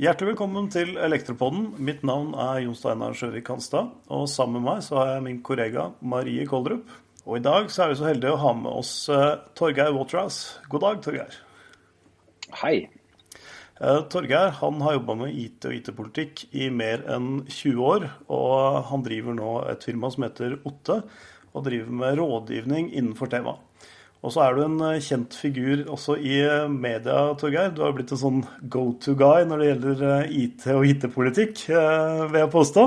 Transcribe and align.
Hjertelig 0.00 0.30
velkommen 0.30 0.70
til 0.72 0.94
Elektropodden. 0.96 1.66
Mitt 1.84 2.00
navn 2.06 2.30
er 2.40 2.62
Jon 2.64 2.76
Steinar 2.78 3.12
Sjøvik 3.16 3.50
Hanstad. 3.52 3.90
Og 4.08 4.24
sammen 4.32 4.56
med 4.62 4.64
meg 4.70 4.80
så 4.86 4.96
har 5.02 5.10
jeg 5.12 5.24
min 5.26 5.42
kollega 5.44 5.90
Marie 6.00 6.46
Koldrup. 6.48 6.88
Og 7.28 7.38
i 7.38 7.44
dag 7.44 7.68
så 7.72 7.84
er 7.84 7.92
vi 7.92 7.98
så 8.00 8.08
heldige 8.08 8.32
å 8.32 8.40
ha 8.40 8.52
med 8.56 8.70
oss 8.72 8.92
uh, 9.12 9.36
Torgeir 9.52 9.92
Waterhouse. 9.96 10.62
God 10.72 10.86
dag, 10.86 11.02
Torgeir. 11.04 11.36
Hei. 12.62 12.88
Uh, 13.80 14.00
Torgeir 14.08 14.56
han 14.62 14.80
har 14.86 14.96
jobba 14.96 15.18
med 15.26 15.36
IT 15.44 15.68
og 15.68 15.76
IT-politikk 15.76 16.46
i 16.56 16.70
mer 16.72 17.04
enn 17.04 17.44
20 17.50 17.84
år. 17.84 18.08
Og 18.32 18.80
han 18.88 19.04
driver 19.04 19.36
nå 19.36 19.52
et 19.74 19.84
firma 19.84 20.08
som 20.14 20.24
heter 20.24 20.56
Otte, 20.64 21.02
og 21.52 21.68
driver 21.68 22.00
med 22.00 22.16
rådgivning 22.22 22.94
innenfor 22.96 23.28
temaet. 23.30 23.60
Og 24.24 24.32
så 24.32 24.40
er 24.40 24.56
du 24.56 24.62
en 24.64 24.78
eh, 24.86 25.02
kjent 25.04 25.36
figur 25.36 25.84
også 25.92 26.16
i 26.16 26.38
eh, 26.40 26.68
media, 26.72 27.34
Torgeir. 27.36 27.74
Du 27.76 27.82
har 27.84 27.92
blitt 27.96 28.14
en 28.14 28.20
sånn 28.20 28.42
go 28.72 28.86
to 29.02 29.12
guy 29.20 29.44
når 29.48 29.60
det 29.60 29.70
gjelder 29.70 30.04
eh, 30.08 30.36
IT 30.44 30.66
og 30.72 30.86
IT-politikk, 30.88 31.64
vil 31.68 32.40
jeg 32.40 32.52
påstå. 32.54 32.86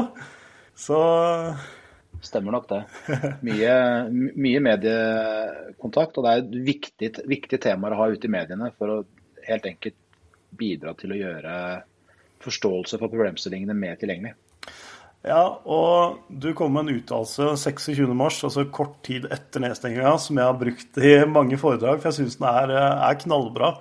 Så 0.78 1.02
Stemmer 2.26 2.56
nok 2.56 2.66
det. 2.72 2.80
Mye, 3.46 3.74
mye 4.10 4.62
mediekontakt. 4.66 6.18
Og 6.18 6.26
det 6.26 6.32
er 6.32 6.42
et 6.42 6.56
viktig, 6.66 7.10
viktig 7.30 7.60
tema 7.62 7.92
å 7.94 8.00
ha 8.00 8.08
ute 8.10 8.26
i 8.26 8.32
mediene 8.34 8.72
for 8.74 8.90
å 8.90 8.96
helt 9.46 9.68
enkelt 9.70 10.00
bidra 10.58 10.96
til 10.98 11.14
å 11.14 11.20
gjøre 11.20 11.54
forståelse 12.42 12.98
for 12.98 13.14
problemstillingene 13.14 13.78
mer 13.78 14.02
tilgjengelig. 14.02 14.34
Ja, 15.28 15.44
og 15.68 16.22
du 16.32 16.54
kom 16.56 16.72
med 16.76 16.86
en 16.88 17.00
uttalelse 17.02 17.50
26.3, 17.60 18.08
altså 18.48 18.64
kort 18.72 19.00
tid 19.04 19.26
etter 19.34 19.64
nedstenginga, 19.64 20.14
som 20.22 20.40
jeg 20.40 20.48
har 20.48 20.60
brukt 20.60 21.00
i 21.04 21.14
mange 21.28 21.60
foredrag, 21.60 22.00
for 22.00 22.10
jeg 22.10 22.20
syns 22.22 22.38
den 22.40 22.48
er, 22.48 22.72
er, 22.78 23.18
knallbra. 23.20 23.74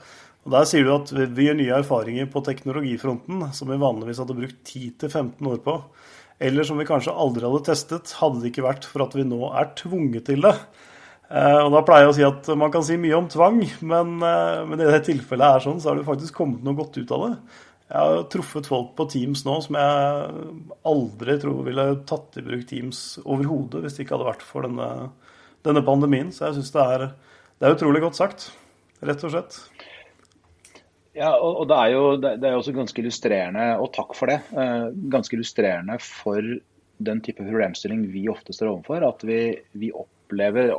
Og 0.47 0.53
Der 0.55 0.67
sier 0.67 0.87
du 0.87 0.93
at 0.95 1.13
vi 1.15 1.47
gjør 1.47 1.59
nye 1.59 1.79
erfaringer 1.81 2.29
på 2.31 2.43
teknologifronten 2.47 3.49
som 3.55 3.71
vi 3.71 3.79
vanligvis 3.83 4.21
hadde 4.23 4.39
brukt 4.39 4.73
10-15 4.73 5.51
år 5.53 5.63
på. 5.63 5.77
Eller 6.47 6.67
som 6.69 6.79
vi 6.79 6.87
kanskje 6.89 7.15
aldri 7.15 7.47
hadde 7.47 7.65
testet, 7.67 8.13
hadde 8.21 8.43
det 8.43 8.53
ikke 8.53 8.67
vært 8.67 8.87
for 8.87 9.07
at 9.07 9.15
vi 9.17 9.27
nå 9.27 9.41
er 9.57 9.73
tvunget 9.79 10.27
til 10.29 10.43
det. 10.47 10.55
Eh, 11.31 11.61
og 11.63 11.73
Da 11.75 11.83
pleier 11.87 12.07
jeg 12.07 12.13
å 12.13 12.17
si 12.19 12.27
at 12.27 12.51
man 12.59 12.75
kan 12.75 12.85
si 12.87 12.99
mye 13.01 13.17
om 13.19 13.31
tvang, 13.31 13.63
men, 13.93 14.19
eh, 14.23 14.65
men 14.67 14.83
i 14.83 14.91
det 14.91 15.05
tilfellet 15.09 15.47
er 15.47 15.65
sånn, 15.65 15.81
så 15.83 15.91
har 15.91 15.99
du 15.99 16.07
faktisk 16.07 16.35
kommet 16.43 16.67
noe 16.67 16.79
godt 16.79 16.99
ut 16.99 17.15
av 17.17 17.27
det. 17.27 17.33
Jeg 17.87 18.03
har 18.03 18.25
truffet 18.33 18.67
folk 18.67 18.95
på 18.99 19.07
Teams 19.13 19.45
nå 19.47 19.61
som 19.63 19.77
jeg 19.79 20.47
aldri 20.91 21.37
tror 21.43 21.63
ville 21.69 21.85
tatt 22.09 22.39
i 22.41 22.43
bruk 22.43 22.65
Teams 22.67 23.03
overhodet 23.23 23.85
hvis 23.85 23.95
det 23.95 24.05
ikke 24.05 24.17
hadde 24.17 24.31
vært 24.33 24.47
for 24.47 24.67
denne, 24.67 24.89
denne 25.67 25.83
pandemien. 25.87 26.33
Så 26.35 26.49
jeg 26.49 26.59
syns 26.59 26.73
det, 26.75 26.87
det, 27.61 27.69
er 27.69 27.77
utrolig 27.77 28.03
godt 28.03 28.19
sagt, 28.19 28.49
rett 29.07 29.23
og 29.23 29.35
slett. 29.37 29.61
Ja, 31.17 31.31
og, 31.39 31.63
og 31.63 31.69
det, 31.71 31.77
er 31.79 31.93
jo, 31.95 32.09
det, 32.21 32.33
er 32.43 32.57
også 32.57 32.75
ganske 32.77 33.01
illustrerende, 33.01 33.69
og 33.81 33.93
takk 33.95 34.17
for 34.19 34.35
det, 34.35 34.41
eh, 34.53 34.89
ganske 35.13 35.39
illustrerende 35.39 35.97
for 36.03 36.51
den 37.07 37.23
type 37.25 37.45
problemstilling 37.45 38.03
vi 38.11 38.27
ofte 38.33 38.53
står 38.57 38.73
overfor. 38.73 39.07
At 39.07 39.23
vi, 39.25 39.39
vi 39.79 39.93
opplever, 39.95 40.75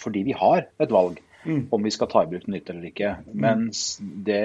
fordi 0.00 0.24
vi 0.26 0.34
har 0.40 0.64
et 0.80 0.96
valg, 0.96 1.20
mm. 1.44 1.68
om 1.68 1.84
vi 1.84 1.92
skal 1.94 2.10
ta 2.10 2.24
i 2.24 2.32
bruk 2.32 2.48
nytt 2.48 2.72
eller 2.72 2.88
ikke. 2.88 3.12
Mm. 3.28 3.36
Mens 3.44 3.84
det 4.00 4.42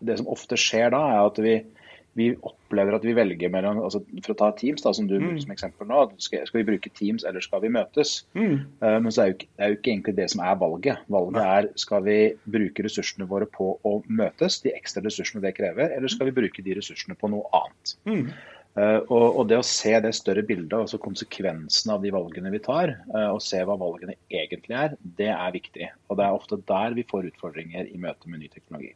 det 0.00 0.18
som 0.20 0.30
ofte 0.32 0.58
skjer 0.60 0.92
da, 0.94 1.00
er 1.12 1.28
at 1.28 1.38
vi, 1.42 1.54
vi 2.18 2.28
opplever 2.46 2.96
at 2.96 3.04
vi 3.06 3.14
velger 3.16 3.52
mellom 3.52 3.80
altså 3.84 4.02
For 4.24 4.34
å 4.34 4.38
ta 4.38 4.50
Teams, 4.58 4.82
da, 4.84 4.92
som 4.96 5.08
du 5.08 5.16
bruker 5.16 5.38
mm. 5.38 5.42
som 5.44 5.54
eksempel 5.54 5.90
nå. 5.90 6.04
Skal, 6.22 6.44
skal, 6.48 6.62
vi 6.62 6.68
bruke 6.72 6.92
Teams, 6.96 7.24
eller 7.28 7.44
skal 7.44 7.62
vi 7.64 7.72
møtes? 7.72 8.20
Mm. 8.38 8.62
Uh, 8.82 8.98
men 9.04 9.10
så 9.14 9.24
er 9.24 9.32
jo, 9.32 9.40
det 9.42 9.66
er 9.66 9.74
jo 9.74 9.80
ikke 9.80 9.92
egentlig 9.94 10.16
det 10.20 10.30
som 10.34 10.44
er 10.44 10.60
valget. 10.62 11.02
Valget 11.12 11.42
er 11.44 11.68
skal 11.84 12.06
vi 12.06 12.20
bruke 12.58 12.86
ressursene 12.86 13.28
våre 13.30 13.48
på 13.50 13.74
å 13.86 13.98
møtes, 14.08 14.62
de 14.64 14.74
ekstra 14.76 15.04
ressursene 15.06 15.44
det 15.44 15.56
krever, 15.58 15.92
eller 15.96 16.12
skal 16.12 16.30
vi 16.30 16.38
bruke 16.40 16.64
de 16.66 16.80
ressursene 16.80 17.18
på 17.18 17.30
noe 17.32 17.46
annet? 17.62 17.94
Mm. 18.08 18.24
Uh, 18.78 19.02
og, 19.10 19.24
og, 19.24 19.44
det 19.50 19.58
å 19.58 19.66
se 19.66 19.96
det 19.98 20.12
større 20.14 20.44
bildet, 20.46 20.76
altså 20.78 21.00
konsekvensene 21.02 21.96
av 21.96 22.04
de 22.04 22.12
valgene 22.14 22.52
vi 22.54 22.62
tar, 22.62 22.94
uh, 23.10 23.32
og 23.32 23.42
se 23.42 23.58
hva 23.66 23.74
valgene 23.78 24.14
egentlig 24.30 24.76
er, 24.78 24.94
det 25.18 25.32
er 25.34 25.54
viktig. 25.56 25.90
Og 26.08 26.20
det 26.20 26.26
er 26.26 26.38
ofte 26.38 26.60
der 26.70 26.94
vi 26.94 27.06
får 27.10 27.32
utfordringer 27.32 27.90
i 27.90 27.98
møte 27.98 28.30
med 28.30 28.44
ny 28.44 28.50
teknologi. 28.52 28.92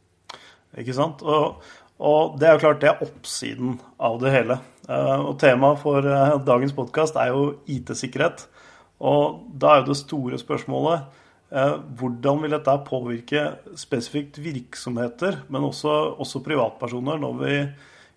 Ikke 0.79 0.95
sant? 0.95 1.23
Og, 1.23 1.61
og, 1.99 2.37
det 2.39 2.47
er 2.47 2.55
jo 2.55 2.63
klart 2.65 2.81
det 2.83 2.91
er 2.91 3.03
oppsiden 3.05 3.77
av 4.01 4.19
det 4.23 4.33
hele. 4.35 4.59
Eh, 4.89 5.19
og 5.31 5.37
temaet 5.41 5.81
for 5.83 6.05
eh, 6.05 6.37
dagens 6.45 6.75
podkast 6.75 7.19
er 7.19 7.31
jo 7.33 7.55
IT-sikkerhet. 7.71 8.47
Og 9.05 9.41
da 9.51 9.73
er 9.73 9.81
jo 9.83 9.91
det 9.91 9.99
store 9.99 10.39
spørsmålet 10.39 11.07
eh, 11.51 11.75
hvordan 11.99 12.43
vil 12.43 12.55
dette 12.55 12.77
påvirke 12.87 13.47
spesifikt 13.79 14.39
virksomheter, 14.43 15.43
men 15.49 15.67
også, 15.67 16.15
også 16.19 16.43
privatpersoner, 16.45 17.19
når 17.21 17.37
vi 17.41 17.57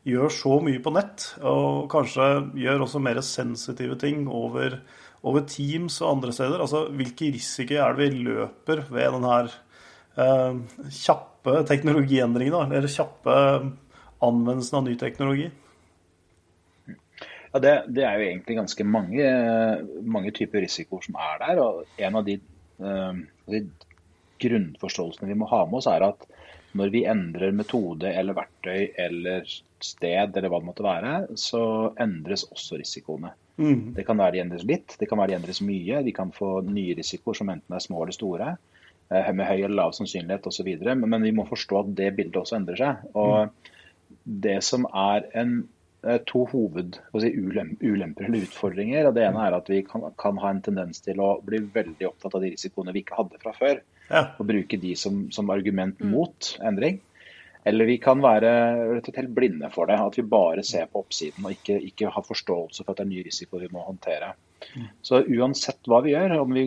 gjør 0.09 0.33
så 0.33 0.59
mye 0.65 0.81
på 0.83 0.93
nett, 0.95 1.33
og 1.45 1.89
kanskje 1.93 2.29
gjør 2.59 2.87
også 2.87 3.03
mer 3.03 3.21
sensitive 3.25 3.99
ting 4.01 4.25
over, 4.31 4.79
over 5.27 5.45
Teams 5.51 5.99
og 6.03 6.17
andre 6.17 6.35
steder. 6.35 6.63
Altså, 6.65 6.87
Hvilke 6.95 7.33
risikoer 7.35 7.83
er 7.85 7.99
det 7.99 8.13
vi 8.15 8.23
løper 8.31 8.87
ved 8.89 9.19
denne 9.19 9.35
kjappe 10.19 11.65
teknologiendringer 11.69 11.69
teknologiendringene, 11.69 12.77
eller 12.77 12.93
kjappe 12.93 13.35
anvendelsen 14.25 14.79
av 14.79 14.85
ny 14.85 14.95
teknologi? 14.99 15.51
Ja, 17.53 17.59
det, 17.59 17.75
det, 17.89 18.05
er 18.05 18.19
jo 18.19 18.27
egentlig 18.27 18.57
ganske 18.59 18.85
mange, 18.85 19.29
mange, 20.05 20.33
typer 20.37 20.61
risikoer 20.65 21.07
som 21.07 21.17
er 21.17 21.39
der. 21.45 21.61
og 21.63 21.87
En 21.97 22.19
av 22.21 22.27
de, 22.27 22.37
uh, 22.83 23.15
de 23.49 23.63
grunnforståelsene 24.43 25.31
vi 25.31 25.39
må 25.39 25.49
ha 25.51 25.63
med 25.67 25.81
oss, 25.81 25.89
er 25.89 26.05
at 26.11 26.27
når 26.77 26.93
vi 26.93 27.07
endrer 27.09 27.55
metode 27.57 28.11
eller 28.13 28.37
verktøy 28.37 28.91
eller 29.01 29.47
sted, 29.81 30.37
eller 30.37 30.51
hva 30.53 30.61
det 30.61 30.69
måtte 30.69 30.85
være, 30.85 31.13
så 31.41 31.63
endres 32.01 32.45
også 32.51 32.77
risikoene. 32.83 33.33
Mm. 33.59 33.95
Det 33.97 34.05
kan 34.07 34.21
være 34.21 34.37
de 34.37 34.43
endres 34.45 34.67
litt, 34.69 34.99
det 35.01 35.09
kan 35.09 35.19
være 35.19 35.33
de 35.33 35.39
endres 35.39 35.63
mye. 35.65 36.03
De 36.05 36.15
kan 36.15 36.31
få 36.35 36.59
nye 36.67 36.99
risikoer 36.99 37.39
som 37.39 37.49
enten 37.55 37.75
er 37.75 37.83
små 37.83 38.05
eller 38.05 38.15
store. 38.15 38.53
Eh, 39.09 39.33
med 39.33 39.49
høy 39.49 39.63
eller 39.63 39.77
lav 39.77 39.95
sannsynlighet 39.97 40.47
osv. 40.51 40.69
Men, 40.85 41.09
men 41.09 41.25
vi 41.25 41.33
må 41.33 41.47
forstå 41.49 41.81
at 41.81 41.91
det 41.97 42.13
bildet 42.19 42.37
også 42.43 42.59
endrer 42.59 42.81
seg. 42.81 43.11
Og 43.17 44.15
det 44.45 44.59
som 44.67 44.85
er 44.93 45.25
en, 45.41 45.55
eh, 46.05 46.19
to 46.29 46.45
hoved 46.51 46.99
si, 47.23 47.31
ulemper 47.33 48.29
eller 48.29 48.45
utfordringer. 48.45 49.09
og 49.09 49.17
Det 49.17 49.25
ene 49.25 49.47
er 49.47 49.57
at 49.57 49.71
vi 49.73 49.81
kan, 49.87 50.05
kan, 50.21 50.41
ha 50.45 50.53
en 50.53 50.65
tendens 50.65 51.01
til 51.05 51.23
å 51.25 51.39
bli 51.45 51.63
veldig 51.75 52.11
opptatt 52.11 52.37
av 52.37 52.45
de 52.45 52.53
risikoene 52.53 52.93
vi 52.93 53.05
ikke 53.07 53.17
hadde 53.23 53.41
fra 53.41 53.55
før. 53.57 53.81
Ja. 54.11 54.27
Og 54.37 54.49
bruke 54.49 54.81
de 54.81 54.95
som, 54.97 55.27
som 55.33 55.49
argument 55.53 56.01
mm. 56.01 56.11
mot 56.13 56.53
endring. 56.65 57.01
Eller 57.69 57.89
vi 57.89 57.97
kan 58.01 58.21
være 58.25 58.51
rett 58.95 59.09
og 59.09 59.17
slett 59.17 59.33
blinde 59.35 59.73
for 59.73 59.89
det. 59.89 59.97
At 60.05 60.21
vi 60.21 60.29
bare 60.29 60.65
ser 60.65 60.85
på 60.93 61.01
oppsiden 61.01 61.49
og 61.49 61.57
ikke, 61.57 61.81
ikke 61.89 62.13
har 62.13 62.29
forståelse 62.29 62.85
for 62.85 62.93
at 62.93 63.01
det 63.01 63.09
er 63.09 63.15
ny 63.17 63.25
risiko 63.25 63.61
vi 63.61 63.73
må 63.73 63.89
håndtere. 63.89 64.35
Så 65.07 65.23
uansett 65.25 65.89
hva 65.89 66.01
vi 66.05 66.13
gjør, 66.15 66.37
om 66.43 66.55
vi 66.55 66.65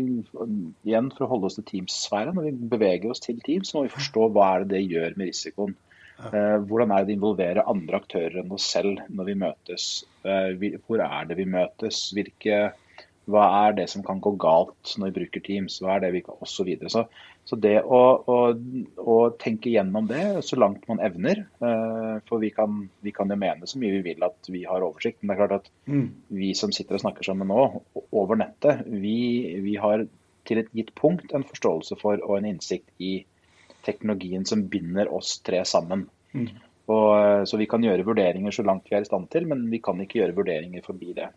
igjen 0.87 1.09
for 1.15 1.25
å 1.25 1.31
holde 1.33 1.49
oss 1.49 1.57
til 1.59 1.67
Teams-sfæren, 1.67 2.37
når 2.37 2.49
vi 2.49 2.69
beveger 2.73 3.11
oss 3.11 3.23
til 3.23 3.39
Teams, 3.45 3.71
så 3.71 3.79
må 3.79 3.87
vi 3.87 3.95
forstå 3.95 4.27
hva 4.35 4.51
er 4.55 4.65
det 4.65 4.77
det 4.77 4.83
gjør 4.95 5.17
med 5.19 5.31
risikoen. 5.31 5.75
Eh, 6.21 6.57
hvordan 6.69 6.93
er 6.93 7.01
det 7.01 7.09
det 7.11 7.17
involverer 7.17 7.67
andre 7.69 7.97
aktører 7.97 8.41
enn 8.43 8.53
oss 8.53 8.67
selv 8.75 9.01
når 9.09 9.29
vi 9.31 9.37
møtes? 9.41 9.87
Eh, 10.21 10.67
hvor 10.85 11.01
er 11.07 11.29
det 11.29 11.39
vi 11.39 11.47
møtes? 11.49 12.03
Hvilke 12.15 12.61
hva 13.31 13.43
er 13.67 13.75
det 13.77 13.87
som 13.91 14.03
kan 14.05 14.21
gå 14.23 14.33
galt 14.41 14.95
når 14.97 15.11
vi 15.11 15.17
bruker 15.21 15.43
Teams? 15.45 15.79
Hva 15.81 15.95
er 15.95 16.05
det 16.05 16.13
vi 16.15 16.23
kan, 16.25 16.37
og 16.41 16.49
Så, 16.49 16.65
videre. 16.67 16.89
så, 16.89 17.05
så 17.45 17.57
det 17.57 17.81
å, 17.81 17.99
å, 18.29 18.37
å, 19.01 19.15
tenke 19.41 19.71
gjennom 19.73 20.05
det 20.07 20.23
så 20.45 20.59
langt 20.61 20.85
man 20.87 21.01
evner 21.03 21.41
uh, 21.63 22.21
For 22.27 22.41
vi 22.43 22.51
kan, 22.53 22.83
vi 23.01 23.13
kan, 23.15 23.31
jo 23.33 23.37
mene 23.41 23.67
så 23.67 23.81
mye 23.81 23.95
vi 23.97 24.03
vil 24.11 24.25
at 24.27 24.49
vi 24.53 24.61
har 24.69 24.85
oversikt, 24.85 25.21
men 25.21 25.33
det 25.33 25.35
er 25.35 25.41
klart 25.41 25.65
at 25.65 25.71
mm. 25.89 26.07
vi 26.37 26.53
som 26.57 26.73
sitter 26.75 26.99
og 26.99 27.03
snakker 27.03 27.27
sammen 27.27 27.49
nå, 27.51 27.65
over 28.11 28.39
nettet, 28.39 28.85
vi, 28.85 29.57
vi, 29.65 29.75
har 29.81 30.05
til 30.47 30.61
et 30.61 30.71
gitt 30.77 30.93
punkt 30.97 31.33
en 31.35 31.45
forståelse 31.45 31.97
for 32.01 32.21
og 32.25 32.37
en 32.37 32.49
innsikt 32.53 32.93
i 33.01 33.19
teknologien 33.85 34.45
som 34.45 34.67
binder 34.69 35.09
oss 35.13 35.39
tre 35.45 35.63
sammen. 35.65 36.07
Mm. 36.33 36.49
Og, 36.91 37.07
eh, 37.17 37.43
så 37.49 37.57
vi 37.59 37.67
kan 37.69 37.83
gjøre 37.85 38.05
vurderinger 38.05 38.53
så 38.53 38.65
langt 38.65 38.89
vi 38.89 38.97
er 38.97 39.05
i 39.05 39.09
stand 39.09 39.29
til, 39.33 39.47
men 39.49 39.67
vi 39.71 39.81
kan 39.83 39.99
ikke 40.01 40.21
gjøre 40.21 40.37
vurderinger 40.37 40.85
forbi 40.85 41.13
det. 41.17 41.29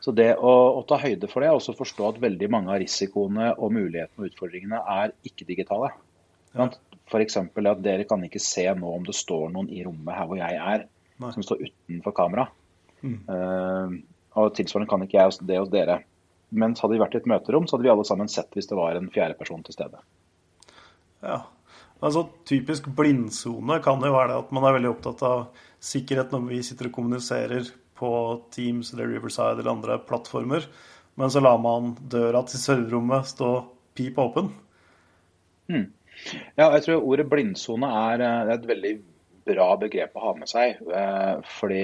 Så 0.00 0.14
det 0.14 0.28
å, 0.36 0.50
å, 0.78 0.82
ta 0.86 0.98
høyde 1.02 1.28
for 1.30 1.42
det, 1.42 1.50
og 1.50 1.58
også 1.60 1.74
forstå 1.78 2.12
at 2.12 2.20
veldig 2.22 2.48
mange 2.54 2.70
av 2.70 2.78
risikoene 2.82 3.50
og 3.56 3.72
mulighetene 3.74 4.22
og 4.22 4.28
utfordringene 4.30 4.82
er 4.94 5.14
ikke-digitale. 5.26 5.90
Ja. 6.54 6.68
F.eks. 7.08 7.38
at 7.40 7.82
dere 7.82 8.06
kan 8.08 8.22
ikke 8.24 8.42
se 8.42 8.66
nå 8.78 8.92
om 8.94 9.06
det 9.06 9.16
står 9.16 9.50
noen 9.54 9.70
i 9.72 9.82
rommet 9.86 10.14
her 10.14 10.28
hvor 10.30 10.38
jeg 10.38 10.60
er, 10.60 10.86
Nei. 11.18 11.32
som 11.34 11.44
står 11.44 11.64
utenfor 11.66 12.14
kamera. 12.14 12.46
Mm. 13.02 13.18
Uh, 13.26 13.98
og 14.38 14.54
tilsvarende 14.54 14.90
kan 14.90 15.02
ikke 15.02 15.18
jeg 15.18 15.48
det 15.48 15.58
hos 15.58 15.72
dere. 15.72 16.00
Mens 16.48 16.80
hadde 16.80 16.94
vi 16.94 17.02
vært 17.02 17.16
i 17.16 17.20
et 17.20 17.28
møterom, 17.28 17.66
så 17.66 17.76
hadde 17.76 17.88
vi 17.88 17.92
alle 17.92 18.06
sammen 18.08 18.30
sett 18.32 18.54
hvis 18.56 18.70
det 18.70 18.78
var 18.78 18.96
en 18.96 19.10
fjerde 19.12 19.36
person 19.40 19.64
til 19.66 19.76
stede. 19.76 20.00
Ja, 21.24 21.42
altså 21.98 22.28
Typisk 22.48 22.86
blindsone 22.96 23.80
kan 23.84 24.04
jo 24.04 24.14
være 24.14 24.30
det 24.30 24.38
at 24.44 24.54
man 24.54 24.68
er 24.68 24.78
veldig 24.78 24.92
opptatt 24.94 25.24
av 25.26 25.64
sikkerhet 25.82 26.32
når 26.32 26.46
vi 26.52 26.62
sitter 26.66 26.88
og 26.88 26.94
kommuniserer 26.94 27.68
på 27.98 28.10
Teams 28.54 28.92
eller 28.94 29.10
Riverside 29.10 29.58
eller 29.58 29.74
andre 29.74 29.98
plattformer. 30.08 30.66
Men 31.18 31.30
så 31.34 31.42
lar 31.42 31.58
man 31.58 31.96
døra 32.10 32.44
til 32.46 32.62
serverrommet 32.62 33.26
stå 33.32 33.52
pip 33.98 34.18
åpen. 34.22 34.52
Mm. 35.68 35.88
Ja, 36.58 36.70
jeg 36.74 36.84
tror 36.86 37.04
ordet 37.04 37.28
blindsone 37.30 37.90
er, 37.90 38.22
er 38.22 38.52
et 38.54 38.66
veldig 38.66 38.92
bra 39.48 39.68
begrep 39.80 40.16
å 40.16 40.24
ha 40.26 40.32
med 40.38 40.50
seg. 40.50 40.80
Fordi 41.58 41.82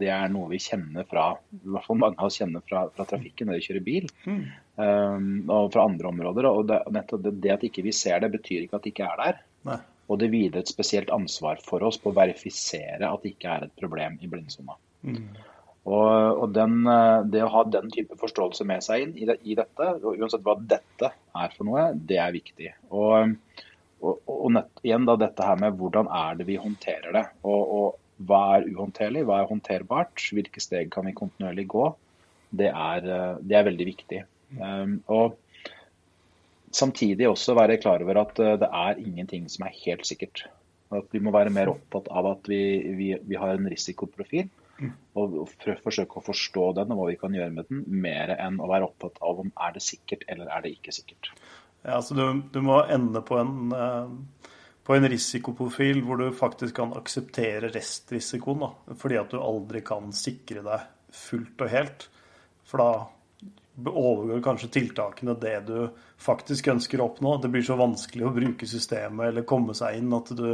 det 0.00 0.10
er 0.10 0.32
noe 0.32 0.50
vi 0.52 0.60
kjenner 0.62 1.06
fra 1.08 1.30
i 1.36 1.62
hvert 1.62 1.86
fall 1.86 2.00
mange 2.00 2.18
av 2.18 2.30
oss 2.30 2.40
kjenner 2.40 2.64
fra, 2.66 2.86
fra 2.94 3.06
trafikken 3.08 3.50
når 3.50 3.60
vi 3.60 3.66
kjører 3.68 3.86
bil. 3.88 4.12
Mm. 4.26 4.44
Um, 4.74 5.26
og 5.54 5.70
fra 5.74 5.86
andre 5.86 6.10
områder. 6.10 6.48
og 6.50 6.70
det, 6.70 6.80
det, 6.90 7.34
det, 7.44 7.52
at 7.54 7.66
ikke 7.68 7.84
vi 7.86 7.94
ser 7.94 8.24
det, 8.24 8.32
betyr 8.34 8.64
ikke 8.64 8.80
at 8.80 8.86
det 8.86 8.94
ikke 8.94 9.10
er 9.10 9.20
der. 9.22 9.42
Nei. 9.68 9.80
Og 10.10 10.20
det 10.20 10.28
hviler 10.32 10.60
et 10.60 10.68
spesielt 10.68 11.12
ansvar 11.14 11.62
for 11.64 11.84
oss 11.86 12.00
på 12.00 12.10
å 12.10 12.16
verifisere 12.16 13.08
at 13.08 13.22
det 13.22 13.36
ikke 13.36 13.52
er 13.54 13.68
et 13.68 13.78
problem 13.78 14.18
i 14.20 14.28
blindsona. 14.28 14.76
Mm. 15.04 15.26
Og, 15.84 16.40
og 16.40 16.52
den, 16.56 16.78
eh, 16.88 17.24
Det 17.28 17.42
å 17.44 17.50
ha 17.52 17.64
den 17.68 17.90
type 17.92 18.16
forståelse 18.20 18.64
med 18.68 18.84
seg 18.86 19.04
inn 19.04 19.16
i, 19.20 19.26
det, 19.28 19.38
i, 19.44 19.56
dette, 19.58 19.90
og 20.00 20.16
uansett 20.16 20.44
hva 20.46 20.56
dette 20.60 21.10
er 21.12 21.56
for 21.56 21.68
noe, 21.68 21.90
det 21.94 22.20
er 22.22 22.32
viktig. 22.34 22.70
Og, 22.88 23.34
og, 24.00 24.22
og 24.24 24.48
nett, 24.56 24.72
igjen 24.86 25.04
da 25.08 25.18
dette 25.20 25.44
her 25.44 25.60
med 25.60 25.76
hvordan 25.80 26.08
er 26.08 26.40
det 26.40 26.48
vi 26.48 26.60
håndterer 26.60 27.12
det. 27.16 27.26
Og, 27.44 28.00
hva 28.22 28.40
er 28.56 28.68
uhåndterlig, 28.70 29.24
hva 29.26 29.40
er 29.42 29.48
håndterbart, 29.50 30.22
hvilke 30.34 30.62
steg 30.62 30.92
kan 30.94 31.08
vi 31.08 31.16
kontinuerlig 31.18 31.66
gå. 31.72 31.88
Det 32.54 32.70
er, 32.70 33.08
eh, 33.10 33.40
det 33.42 33.58
er 33.58 33.66
veldig 33.66 33.86
viktig. 33.88 34.20
Um, 34.54 35.00
og 35.10 35.34
samtidig 36.74 37.26
også 37.26 37.56
være 37.58 37.80
klar 37.82 38.04
over 38.04 38.20
at 38.22 38.38
eh, 38.38 38.54
det 38.60 38.68
er 38.70 39.00
ingenting 39.02 39.48
som 39.50 39.66
er 39.66 39.74
helt 39.82 40.06
sikkert. 40.06 40.44
At 40.94 41.08
vi 41.10 41.22
må 41.22 41.32
være 41.34 41.50
mer 41.54 41.72
opptatt 41.72 42.06
av 42.14 42.28
at 42.36 42.50
vi, 42.50 42.60
vi, 42.94 43.08
vi 43.18 43.40
har 43.40 43.56
en 43.56 43.70
risikoprofil. 43.70 44.46
Og, 45.14 45.34
forsøke 45.84 46.18
å 46.18 46.24
forstå 46.26 46.64
den 46.80 46.92
og 46.94 46.98
hva 46.98 47.10
vi 47.12 47.18
kan 47.20 47.34
gjøre 47.36 47.52
med 47.54 47.68
den, 47.70 47.84
mer 48.02 48.32
enn 48.34 48.58
å 48.58 48.70
være 48.70 48.88
opptatt 48.88 49.20
av 49.22 49.44
om 49.44 49.52
er 49.62 49.76
det 49.76 49.84
sikkert 49.86 50.24
eller 50.30 50.50
er 50.50 50.64
det 50.64 50.74
ikke 50.74 50.94
sikkert. 50.96 51.30
Ja, 51.84 52.00
så 52.02 52.16
du, 52.16 52.24
du 52.50 52.60
må 52.64 52.80
ende 52.90 53.22
på 53.24 53.38
en, 53.38 53.72
eh, 53.76 54.48
på 54.84 54.96
en, 54.96 55.08
risikoprofil 55.12 56.00
hvor 56.06 56.18
du 56.20 56.30
faktisk 56.34 56.78
kan 56.80 56.94
akseptere 56.96 57.70
restrisikoen. 57.74 58.64
Da, 58.64 58.96
fordi 58.98 59.20
at 59.20 59.34
du 59.34 59.38
aldri 59.38 59.84
kan 59.86 60.10
sikre 60.16 60.64
deg 60.64 60.88
fullt 61.14 61.66
og 61.66 61.70
helt. 61.70 62.08
For 62.66 62.82
da 62.82 63.90
overgår 63.90 64.42
kanskje 64.42 64.72
tiltakene 64.78 65.36
det 65.38 65.58
du 65.68 65.78
faktisk 66.22 66.72
ønsker 66.72 67.02
å 67.02 67.10
oppnå. 67.10 67.36
Det 67.42 67.52
blir 67.52 67.66
så 67.66 67.76
vanskelig 67.78 68.26
å 68.26 68.34
bruke 68.34 68.68
systemet 68.70 69.28
eller 69.28 69.46
komme 69.48 69.76
seg 69.76 70.00
inn 70.00 70.12
at 70.16 70.32
du, 70.34 70.48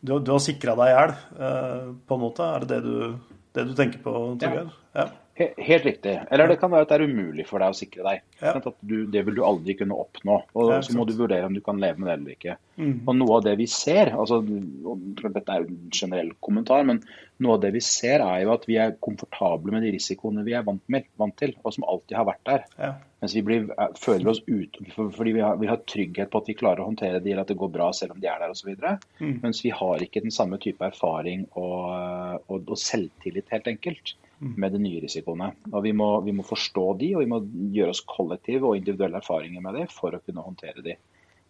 du, 0.00 0.18
du 0.18 0.30
har 0.34 0.42
sikra 0.42 0.74
deg 0.78 0.90
i 0.90 0.94
hjel, 0.94 1.14
eh, 1.46 1.88
på 2.06 2.18
en 2.18 2.22
måte. 2.22 2.46
Er 2.46 2.64
det 2.64 2.68
det 2.76 2.80
du, 2.84 3.38
det 3.56 3.64
du 3.70 3.72
tenker 3.78 4.02
på, 4.04 4.14
Torgeir? 4.40 4.70
Ja. 4.94 5.06
ja. 5.06 5.08
Helt 5.38 5.84
riktig. 5.86 6.16
Eller 6.34 6.50
det 6.50 6.56
kan 6.58 6.72
være 6.72 6.86
at 6.86 6.90
det 6.90 6.96
er 6.98 7.04
umulig 7.06 7.44
for 7.46 7.62
deg 7.62 7.70
å 7.70 7.76
sikre 7.78 8.02
deg. 8.06 8.22
Ja. 8.42 8.56
Du, 8.80 8.96
det 9.06 9.22
vil 9.26 9.36
du 9.38 9.44
aldri 9.46 9.76
kunne 9.78 9.98
oppnå. 9.98 10.40
og 10.58 10.72
Så 10.82 10.96
må 10.98 11.06
du 11.06 11.14
vurdere 11.18 11.46
om 11.46 11.54
du 11.54 11.62
kan 11.62 11.78
leve 11.78 12.02
med 12.02 12.10
det 12.10 12.16
eller 12.16 12.34
ikke. 12.34 12.56
Mm. 12.78 12.94
Og 13.04 13.16
Noe 13.18 13.38
av 13.38 13.44
det 13.48 13.56
vi 13.58 13.66
ser, 13.70 14.12
altså, 14.14 14.38
dette 14.44 15.50
er 15.50 15.64
jo 15.64 15.68
en 15.68 15.90
generell 15.94 16.30
kommentar, 16.44 16.84
men 16.86 17.02
noe 17.42 17.56
av 17.56 17.64
det 17.64 17.72
vi 17.74 17.82
ser 17.84 18.22
er 18.22 18.44
jo 18.44 18.52
at 18.54 18.66
vi 18.70 18.78
er 18.78 18.96
komfortable 19.02 19.74
med 19.74 19.82
de 19.86 19.92
risikoene 19.96 20.44
vi 20.46 20.54
er 20.54 20.64
vant, 20.66 20.82
med, 20.90 21.08
vant 21.18 21.34
til, 21.38 21.56
og 21.64 21.74
som 21.74 21.86
alltid 21.90 22.16
har 22.18 22.28
vært 22.28 22.44
der. 22.46 22.64
Ja. 22.78 22.92
Mens 23.18 23.34
vi 23.34 23.42
blir, 23.42 23.66
eh, 23.74 23.96
føler 23.98 24.30
oss 24.30 24.40
utenfor 24.46 25.10
fordi 25.14 25.34
vi 25.34 25.42
har, 25.42 25.58
vi 25.58 25.70
har, 25.70 25.82
trygghet 25.90 26.30
på 26.30 26.42
at 26.42 26.50
vi 26.52 26.56
klarer 26.58 26.84
å 26.84 26.88
håndtere 26.92 27.18
de, 27.18 27.32
eller 27.32 27.42
at 27.42 27.50
det 27.50 27.58
går 27.58 27.74
bra 27.74 27.90
selv 27.96 28.14
om 28.14 28.22
de 28.22 28.30
er 28.30 28.38
der 28.42 28.54
osv. 28.54 28.70
Mm. 29.18 29.34
Mens 29.42 29.64
vi 29.64 29.74
har 29.74 30.04
ikke 30.04 30.22
den 30.22 30.34
samme 30.34 30.60
type 30.62 30.86
erfaring 30.86 31.48
og, 31.58 32.46
og, 32.46 32.62
og 32.62 32.78
selvtillit, 32.78 33.50
helt 33.54 33.70
enkelt 33.74 34.14
med 34.38 34.72
de 34.72 34.78
nye 34.82 35.00
risikoene. 35.02 35.50
Og 35.72 35.82
vi 35.82 35.92
må, 35.96 36.12
vi 36.22 36.34
må, 36.36 36.46
forstå 36.46 36.86
de, 37.00 37.12
og 37.16 37.24
vi 37.24 37.30
må 37.30 37.40
gjøre 37.74 37.94
oss 37.94 38.04
kollektive 38.06 38.70
og 38.70 38.78
individuelle 38.78 39.18
erfaringer 39.18 39.64
med 39.64 39.80
de 39.80 39.86
for 39.90 40.14
å 40.14 40.22
kunne 40.22 40.44
håndtere 40.46 40.84
de 40.84 40.94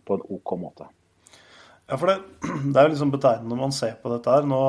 på 0.09 0.17
en 0.17 0.25
OK 0.39 0.55
måte. 0.61 0.89
Ja, 1.89 1.97
for 1.97 2.11
det, 2.11 2.19
det 2.73 2.77
er 2.79 2.89
jo 2.89 2.95
liksom 2.95 3.13
betegnende 3.15 3.55
når 3.55 3.63
man 3.63 3.75
ser 3.77 3.97
på 4.03 4.13
dette 4.13 4.33
her. 4.33 4.49
Nå 4.49 4.63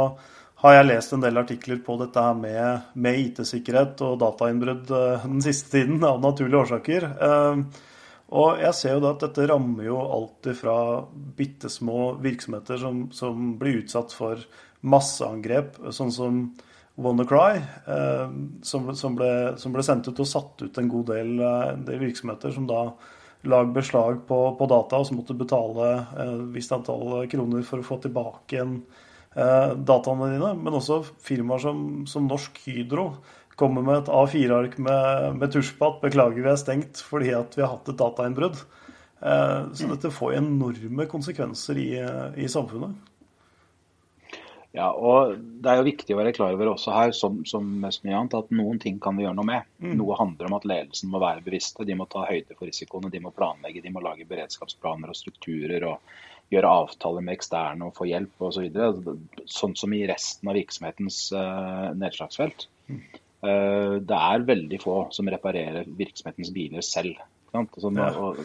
har 0.64 0.76
jeg 0.76 0.88
lest 0.90 1.14
en 1.16 1.24
del 1.24 1.40
artikler 1.40 1.82
på 1.84 1.96
dette 2.02 2.24
her 2.24 2.36
med, 2.36 2.88
med 3.00 3.20
IT-sikkerhet 3.26 4.02
og 4.08 4.18
datainnbrudd 4.24 4.92
eh, 4.96 5.28
den 5.28 5.44
siste 5.44 5.78
tiden, 5.78 6.02
av 6.04 6.20
naturlige 6.24 6.64
årsaker. 6.66 7.08
Eh, 7.28 7.86
og 8.40 8.62
jeg 8.62 8.78
ser 8.78 8.96
jo 8.96 9.04
da 9.04 9.14
at 9.16 9.24
dette 9.26 9.48
rammer 9.50 9.88
jo 9.88 10.00
alltid 10.00 10.58
fra 10.60 10.78
bitte 11.38 11.72
små 11.72 12.14
virksomheter 12.22 12.80
som, 12.82 13.06
som 13.16 13.54
blir 13.60 13.82
utsatt 13.82 14.14
for 14.16 14.44
masseangrep, 14.86 15.80
sånn 15.96 16.12
som 16.14 16.42
WannaCry, 17.00 17.64
eh, 17.96 18.28
som, 18.68 18.92
som, 18.96 19.16
ble, 19.16 19.32
som, 19.60 19.76
ble, 19.76 19.88
sendt 19.88 20.12
ut 20.12 20.20
og 20.20 20.28
satt 20.28 20.68
ut 20.68 20.80
en 20.80 20.92
god 20.92 21.16
del, 21.16 21.34
del 21.88 22.04
virksomheter 22.04 22.56
som 22.56 22.68
da 22.70 22.84
lag 23.42 23.74
beslag 23.74 24.28
på, 24.28 24.40
på, 24.60 24.68
data 24.68 25.00
og 25.00 25.08
så 25.08 25.16
måtte 25.16 25.38
betale 25.38 25.92
et 25.96 26.24
eh, 26.26 26.40
visst 26.56 26.74
antall 26.76 27.24
kroner 27.32 27.64
for 27.68 27.80
å 27.80 27.88
få 27.88 28.00
tilbake 28.04 28.58
igjen 28.58 28.80
eh, 29.36 29.76
dataene 29.76 30.34
dine. 30.34 30.54
Men 30.60 30.80
også 30.80 31.02
firmaer 31.24 31.64
som, 31.64 31.86
som 32.10 32.28
Norsk 32.28 32.60
Hydro 32.66 33.14
kommer 33.60 33.84
med 33.84 34.02
et 34.02 34.12
A4-ark 34.12 34.78
med, 34.84 35.40
med 35.40 35.54
tusj 35.56 35.74
på 35.80 35.88
at 35.88 36.04
'beklager, 36.04 36.44
vi 36.44 36.52
er 36.52 36.60
stengt 36.60 37.02
fordi 37.04 37.34
at 37.36 37.56
vi 37.58 37.64
har 37.64 37.74
hatt 37.76 37.92
et 37.92 38.00
datainnbrudd'. 38.00 38.64
Eh, 39.20 39.62
så 39.76 39.92
dette 39.92 40.12
får 40.16 40.38
enorme 40.40 41.08
konsekvenser 41.12 41.80
i, 41.80 41.90
i 42.40 42.52
samfunnet. 42.52 43.09
Ja, 44.78 44.92
og 44.94 45.38
Det 45.40 45.72
er 45.72 45.80
jo 45.80 45.88
viktig 45.88 46.14
å 46.14 46.20
være 46.20 46.34
klar 46.38 46.54
over 46.54 46.72
også 46.76 46.94
her, 46.94 47.12
som, 47.18 47.42
som 47.50 47.66
mest 47.82 48.04
mye 48.06 48.18
annet, 48.20 48.36
at 48.38 48.52
noen 48.54 48.78
ting 48.82 49.00
kan 49.02 49.18
vi 49.18 49.26
gjøre 49.26 49.38
noe 49.40 49.50
med. 49.50 49.70
Mm. 49.82 49.96
Noe 49.98 50.18
handler 50.20 50.50
om 50.50 50.58
at 50.60 50.68
ledelsen 50.70 51.10
må 51.10 51.22
være 51.24 51.44
bevisste. 51.46 51.88
De 51.88 51.98
må 51.98 52.06
ta 52.12 52.28
høyde 52.30 52.54
for 52.54 52.70
risikoene, 52.70 53.10
de 53.14 53.22
må 53.24 53.34
planlegge, 53.36 53.82
de 53.82 53.94
må 53.94 54.04
lage 54.06 54.28
beredskapsplaner 54.30 55.10
og 55.10 55.18
strukturer. 55.18 55.88
og 55.90 56.54
Gjøre 56.54 56.76
avtaler 56.84 57.26
med 57.26 57.38
eksterne 57.38 57.90
og 57.90 57.98
få 57.98 58.08
hjelp 58.10 58.46
osv. 58.46 58.70
Så 58.70 59.18
sånn 59.58 59.76
som 59.78 59.94
i 59.94 60.04
resten 60.10 60.50
av 60.50 60.58
virksomhetens 60.58 61.18
uh, 61.34 61.90
nedslagsfelt. 61.98 62.70
Mm. 62.90 63.02
Uh, 63.42 63.98
det 64.06 64.22
er 64.22 64.48
veldig 64.48 64.80
få 64.82 65.02
som 65.16 65.30
reparerer 65.34 65.90
virksomhetens 65.98 66.54
biler 66.54 66.86
selv. 66.86 67.18
Sånn, 67.50 67.98
og 67.98 68.40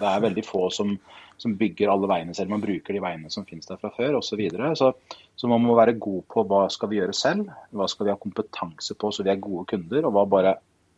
det 0.00 0.06
er 0.08 0.22
veldig 0.24 0.44
få 0.46 0.66
som, 0.72 0.94
som, 1.40 1.56
bygger 1.60 1.92
alle 1.92 2.08
veiene 2.10 2.36
selv. 2.36 2.52
Man 2.54 2.64
bruker 2.64 2.96
de 2.96 3.02
veiene 3.04 3.32
som 3.32 3.46
finnes 3.48 3.68
der 3.68 3.80
fra 3.80 3.92
før 3.96 4.18
osv. 4.20 4.30
Så, 4.30 4.38
videre. 4.40 4.72
så 4.78 4.92
Så 5.36 5.50
man 5.52 5.64
må 5.64 5.76
være 5.76 5.98
god 6.00 6.24
på 6.32 6.46
hva 6.48 6.64
skal 6.72 6.90
vi 6.92 7.00
gjøre 7.00 7.16
selv, 7.16 7.52
hva 7.76 7.88
skal 7.90 8.08
vi 8.08 8.14
ha 8.14 8.20
kompetanse 8.20 8.96
på 8.96 9.12
så 9.12 9.26
vi 9.26 9.34
er 9.34 9.42
gode 9.42 9.66
kunder, 9.72 10.08
og 10.08 10.16
hva 10.16 10.24
bare 10.36 10.56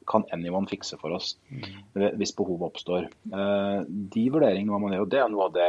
kan 0.09 0.25
anyone 0.33 0.69
fikse 0.71 0.97
for 0.97 1.13
oss 1.13 1.35
mm. 1.53 2.15
hvis 2.17 2.33
behovet 2.37 2.71
oppstår. 2.71 3.11
Eh, 3.29 3.81
de 4.15 4.25
vurderingene 4.33 4.81
man 4.81 4.95
gjør, 4.95 5.05
og 5.05 5.13
det 5.13 5.21
er 5.21 5.33
noe 5.33 5.49
av 5.51 5.57
det 5.57 5.69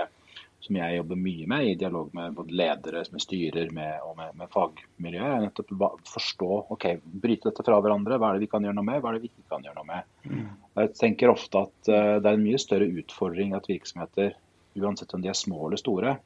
som 0.60 0.76
jeg 0.76 0.98
jobber 0.98 1.20
mye 1.20 1.46
med 1.48 1.68
i 1.68 1.76
dialog 1.80 2.10
med 2.16 2.34
både 2.36 2.56
ledere, 2.60 3.04
med 3.14 3.24
styrer 3.24 3.72
med, 3.76 4.02
og 4.04 4.18
med, 4.18 4.34
med 4.40 4.52
fagmiljøet. 4.52 5.30
er 5.30 5.46
nettopp 5.46 5.72
Forstå, 6.10 6.50
ok, 6.76 6.86
bryte 7.24 7.50
dette 7.50 7.64
fra 7.66 7.80
hverandre. 7.80 8.18
Hva 8.20 8.32
er 8.32 8.40
det 8.40 8.48
vi 8.48 8.52
kan 8.52 8.66
gjøre 8.68 8.76
noe 8.76 8.88
med, 8.88 9.00
hva 9.00 9.12
er 9.12 9.18
det 9.18 9.24
vi 9.24 9.32
ikke 9.32 9.56
kan 9.56 9.64
gjøre 9.64 9.78
noe 9.80 9.88
med. 9.88 10.10
Mm. 10.26 10.50
Jeg 10.82 10.92
tenker 11.00 11.32
ofte 11.32 11.64
at 11.64 11.92
uh, 11.92 12.18
det 12.20 12.26
er 12.26 12.34
en 12.36 12.44
mye 12.44 12.60
større 12.60 12.90
utfordring 13.02 13.56
at 13.56 13.70
virksomheter, 13.72 14.36
uansett 14.80 15.16
om 15.16 15.24
de 15.24 15.32
er 15.32 15.38
små 15.38 15.62
eller 15.68 15.80
store, 15.80 16.18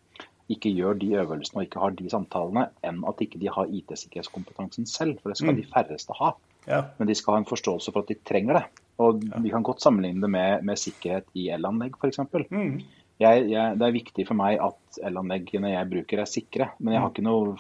ikke 0.52 0.74
gjør 0.76 0.98
de 1.00 1.14
øvelsene 1.22 1.62
og 1.62 1.68
ikke 1.68 1.84
har 1.84 1.94
de 1.98 2.10
samtalene, 2.12 2.66
enn 2.84 3.06
at 3.08 3.22
ikke 3.24 3.40
de 3.40 3.52
har 3.54 3.70
IT-sikkerhetskompetansen 3.70 4.90
selv. 4.90 5.22
For 5.22 5.32
det 5.32 5.40
skal 5.40 5.54
mm. 5.54 5.62
de 5.62 5.70
færreste 5.70 6.18
ha. 6.18 6.34
Ja. 6.66 6.82
Men 6.98 7.10
de 7.10 7.16
skal 7.16 7.38
ha 7.38 7.44
en 7.44 7.48
forståelse 7.48 7.94
for 7.94 8.04
at 8.04 8.12
de 8.12 8.18
trenger 8.26 8.60
det. 8.60 8.66
Og 9.04 9.24
ja. 9.24 9.40
Vi 9.46 9.54
kan 9.54 9.64
godt 9.66 9.82
sammenligne 9.86 10.26
det 10.26 10.34
med, 10.34 10.66
med 10.68 10.80
sikkerhet 10.80 11.30
i 11.38 11.48
elanlegg 11.54 11.96
f.eks. 12.02 12.22
Mm 12.50 12.82
jeg, 13.24 13.46
jeg, 13.52 13.78
det 13.80 13.88
er 13.88 13.96
viktig 13.96 14.26
for 14.28 14.40
meg 14.40 14.60
at 14.62 15.00
elanleggene 15.08 15.74
jeg 15.74 15.90
bruker 15.92 16.24
er 16.24 16.30
sikre. 16.30 16.70
Men 16.80 16.96
jeg 16.96 17.04
har 17.04 17.14
ikke 17.14 17.26
noe 17.26 17.56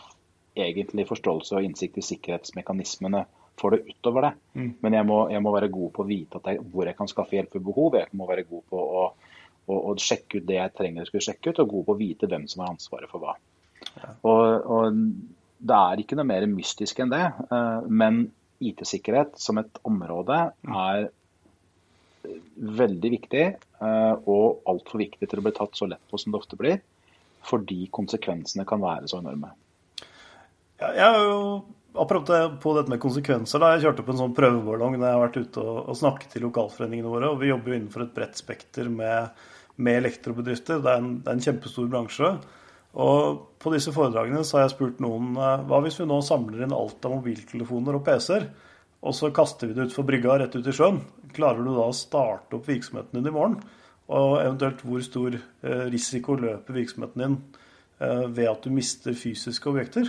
egentlig 0.53 1.07
forståelse 1.09 1.57
og 1.57 1.65
innsikt 1.65 1.97
i 1.97 2.05
sikkerhetsmekanismene 2.05 3.23
for 3.59 3.75
det 3.75 3.83
utover 3.89 4.27
det. 4.27 4.33
Mm. 4.57 4.69
Men 4.81 4.97
jeg 4.97 5.07
må, 5.09 5.19
jeg 5.33 5.43
må, 5.45 5.53
være 5.55 5.71
god 5.73 5.93
på 5.93 6.03
å 6.03 6.09
vite 6.09 6.41
jeg, 6.47 6.61
hvor 6.73 6.89
jeg 6.89 6.97
kan 6.97 7.09
skaffe 7.09 7.37
hjelp 7.37 7.57
ved 7.57 7.65
behov. 7.69 7.97
Jeg 7.99 8.19
må 8.19 8.27
være 8.29 8.45
god 8.49 8.65
på 8.69 8.83
å, 8.83 9.07
å, 9.65 9.79
å, 9.79 9.95
sjekke 10.01 10.41
ut 10.41 10.47
det 10.49 10.59
jeg 10.59 10.75
trenger 10.77 11.05
å 11.05 11.09
skulle 11.09 11.27
sjekke 11.27 11.53
ut, 11.53 11.63
og 11.63 11.73
god 11.75 11.87
på 11.87 11.95
å 11.95 12.01
vite 12.01 12.29
hvem 12.29 12.47
som 12.51 12.65
har 12.65 12.73
ansvaret 12.73 13.11
for 13.11 13.23
hva. 13.23 13.35
Ja. 13.93 14.13
Og, 14.29 14.69
og, 14.77 15.01
det 15.63 15.79
er 15.79 16.01
ikke 16.01 16.17
noe 16.19 16.27
mer 16.27 16.45
mystisk 16.51 16.97
enn 16.99 17.13
det. 17.13 17.23
Eh, 17.23 17.85
men 17.87 18.25
IT-sikkerhet 18.63 19.37
som 19.39 19.61
et 19.61 19.77
område 19.87 20.39
mm. 20.65 20.73
er 20.75 21.05
veldig 22.55 23.11
viktig, 23.17 23.45
eh, 23.83 24.13
og 24.29 24.63
altfor 24.69 25.03
viktig 25.03 25.29
til 25.29 25.41
å 25.41 25.45
bli 25.45 25.53
tatt 25.55 25.77
så 25.77 25.89
lett 25.89 26.03
på 26.09 26.19
som 26.21 26.33
det 26.33 26.41
ofte 26.41 26.59
blir. 26.59 26.81
Fordi 27.43 27.85
konsekvensene 27.91 28.65
kan 28.67 28.83
være 28.83 29.09
så 29.11 29.19
enorme. 29.19 29.51
Ja, 30.79 30.91
jeg 30.91 31.07
har 31.07 31.25
jo 31.27 31.39
Apropos 31.93 32.55
på 32.57 32.71
dette 32.73 32.89
med 32.89 32.99
konsekvenser. 32.99 33.59
da, 33.59 33.75
Jeg 33.75 33.83
kjørte 33.83 34.05
på 34.05 34.11
en 34.15 34.17
sånn 34.17 34.33
prøveballong 34.33 34.95
da 34.97 35.11
jeg 35.11 35.13
har 35.13 35.27
vært 35.27 35.37
ute 35.37 35.61
og, 35.61 35.89
og 35.91 35.97
snakket 35.99 36.37
i 36.37 36.41
lokalforeningene 36.41 37.11
våre. 37.11 37.29
og 37.29 37.37
Vi 37.37 37.51
jobber 37.51 37.69
jo 37.69 37.77
innenfor 37.77 38.05
et 38.05 38.15
bredt 38.15 38.39
spekter 38.39 38.89
med, 38.89 39.29
med 39.77 39.99
elektrobedrifter. 39.99 40.81
Det 40.81 40.89
er, 40.89 41.03
en, 41.03 41.19
det 41.21 41.29
er, 41.29 41.37
en, 41.37 41.45
kjempestor 41.45 41.91
bransje. 41.91 42.31
Og 42.97 43.43
På 43.61 43.73
disse 43.75 43.93
foredragene 43.93 44.41
så 44.41 44.57
har 44.57 44.65
jeg 44.65 44.73
spurt 44.73 45.05
noen 45.05 45.37
eh, 45.37 45.65
hva 45.69 45.83
hvis 45.85 45.99
vi 46.01 46.09
nå 46.09 46.17
samler 46.25 46.65
inn 46.65 46.73
alt 46.73 47.05
av 47.05 47.13
mobiltelefoner 47.13 47.99
og 47.99 48.05
PC-er, 48.09 48.49
og 49.03 49.15
så 49.17 49.29
kaster 49.35 49.67
vi 49.69 49.75
det 49.75 49.89
utfor 49.89 50.07
brygga 50.07 50.37
rett 50.39 50.55
ut 50.55 50.67
i 50.67 50.75
sjøen. 50.75 51.01
Klarer 51.35 51.63
du 51.65 51.73
da 51.73 51.89
å 51.89 51.95
starte 51.95 52.55
opp 52.55 52.69
virksomheten 52.69 53.19
din 53.19 53.27
i 53.27 53.35
morgen? 53.35 53.57
Og 54.13 54.37
eventuelt 54.39 54.83
hvor 54.87 55.03
stor 55.03 55.35
eh, 55.35 55.85
risiko 55.91 56.37
løper 56.39 56.77
virksomheten 56.77 57.23
din 57.23 57.35
eh, 57.99 58.25
ved 58.29 58.47
at 58.51 58.63
du 58.63 58.71
mister 58.71 59.15
fysiske 59.17 59.69
objekter. 59.71 60.07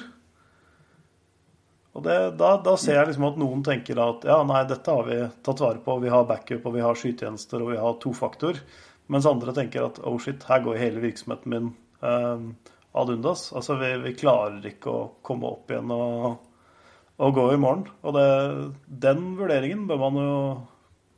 Og 1.94 2.02
det, 2.06 2.16
da, 2.38 2.56
da, 2.62 2.74
ser 2.78 2.98
jeg 2.98 3.10
liksom 3.10 3.28
at 3.28 3.36
noen 3.38 3.62
tenker 3.66 3.98
at 4.02 4.26
ja, 4.26 4.40
nei, 4.46 4.64
dette 4.70 4.94
har 4.94 5.06
vi 5.06 5.20
tatt 5.46 5.62
vare 5.62 5.82
på. 5.82 5.98
Vi 6.02 6.14
har 6.14 6.26
backup, 6.30 6.66
og 6.66 6.74
vi 6.74 6.82
har 6.82 6.98
skytjenester, 6.98 7.62
og 7.62 7.74
vi 7.74 7.82
har 7.82 7.98
tofaktor. 8.02 8.58
Mens 9.10 9.28
andre 9.30 9.54
tenker 9.54 9.86
at 9.86 10.00
oh 10.06 10.18
shit, 10.22 10.42
her 10.48 10.62
går 10.64 10.80
hele 10.80 11.02
virksomheten 11.02 11.54
min 11.54 11.70
eh, 12.02 12.46
ad 12.94 13.14
undas. 13.14 13.52
Altså 13.52 13.78
vi, 13.82 13.90
vi, 14.06 14.14
klarer 14.18 14.62
ikke 14.70 14.90
å 14.90 15.06
komme 15.22 15.50
opp 15.50 15.70
igjen 15.70 15.90
og, 15.94 16.50
og 17.22 17.36
gå 17.36 17.44
i 17.54 17.60
morgen. 17.60 17.86
Og 18.02 18.16
det, 18.16 18.28
den 19.04 19.34
vurderingen 19.38 19.86
bør 19.90 20.00
man 20.06 20.18
jo 20.22 20.38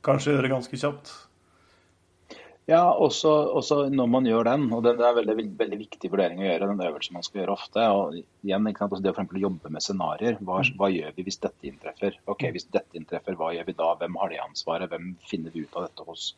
kanskje 0.07 0.37
gjøre 0.37 0.53
ganske 0.53 0.81
kjapt. 0.81 1.13
Ja, 2.67 2.83
også, 2.91 3.31
også, 3.55 3.77
når 3.95 4.07
man 4.11 4.25
gjør 4.27 4.49
den, 4.49 4.65
og 4.75 4.81
det, 4.83 4.97
er 4.99 5.13
en 5.13 5.19
veldig, 5.21 5.35
veldig, 5.55 5.77
viktig 5.85 6.09
vurdering 6.11 6.41
å 6.43 6.49
gjøre, 6.49 6.67
den 6.73 6.83
øvelsen 6.83 7.15
man 7.15 7.23
skal 7.23 7.45
gjøre 7.45 7.55
ofte. 7.55 7.85
og 7.95 8.17
igjen, 8.17 8.67
ikke 8.67 8.83
sant, 8.83 8.97
Det 9.05 9.13
å 9.13 9.15
for 9.15 9.39
jobbe 9.39 9.71
med 9.71 9.85
scenarioer. 9.85 10.41
Hva, 10.43 10.59
hva, 10.81 10.89
gjør 10.91 11.15
vi 11.15 11.27
hvis 11.29 11.39
dette 11.45 11.71
inntreffer? 11.71 12.19
Ok, 12.27 12.49
Hvis 12.57 12.67
dette 12.75 12.99
inntreffer, 12.99 13.39
hva 13.39 13.53
gjør 13.55 13.69
vi 13.71 13.77
da? 13.79 13.93
Hvem 14.01 14.19
har 14.19 14.35
det 14.35 14.43
ansvaret? 14.43 14.91
Hvem 14.91 15.15
finner 15.31 15.55
vi 15.55 15.63
ut 15.63 15.79
av 15.79 15.87
dette 15.87 16.09
hos? 16.09 16.33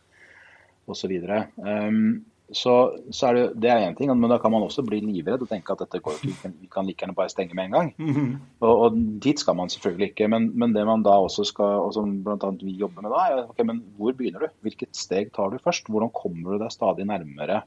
Og 0.85 1.01
så 1.01 1.09
videre. 1.09 1.47
Um, 1.57 2.27
så, 2.49 2.75
så, 3.13 3.29
er 3.29 3.37
det, 3.37 3.43
det 3.61 3.69
er 3.69 3.83
én 3.85 3.97
ting, 3.97 4.09
men 4.17 4.31
da 4.33 4.39
kan 4.41 4.53
man 4.53 4.65
også 4.65 4.81
bli 4.87 5.03
livredd 5.05 5.43
og 5.45 5.51
tenke 5.51 5.75
at 5.75 5.83
dette 5.83 6.01
går 6.01 6.23
ikke, 6.25 6.51
vi 6.63 6.69
kan 6.73 6.87
like 6.89 7.03
gjerne 7.03 7.17
bare 7.17 7.29
stenge 7.29 7.57
med 7.57 7.69
en 7.69 7.75
gang. 7.77 7.91
Mm 7.99 8.15
-hmm. 8.15 8.37
og, 8.61 8.79
og, 8.85 8.97
dit 9.25 9.41
skal 9.41 9.57
man 9.57 9.69
selvfølgelig 9.69 10.09
ikke. 10.11 10.29
Men, 10.29 10.51
men, 10.55 10.73
det 10.73 10.87
man 10.87 11.03
da 11.03 11.11
også 11.11 11.45
skal, 11.45 11.65
og 11.65 11.93
som 11.95 12.23
bl.a. 12.25 12.51
vi 12.63 12.71
jobber 12.71 13.03
med 13.03 13.11
da, 13.11 13.17
er 13.17 13.49
ok, 13.49 13.65
men 13.65 13.83
hvor 13.97 14.13
begynner 14.13 14.41
du? 14.41 14.47
Hvilket 14.61 14.97
steg 14.97 15.33
tar 15.33 15.51
du 15.51 15.59
først? 15.59 15.89
Hvordan 15.89 16.11
kommer 16.11 16.53
du 16.53 16.59
deg 16.59 16.73
stadig 16.73 17.05
nærmere 17.05 17.63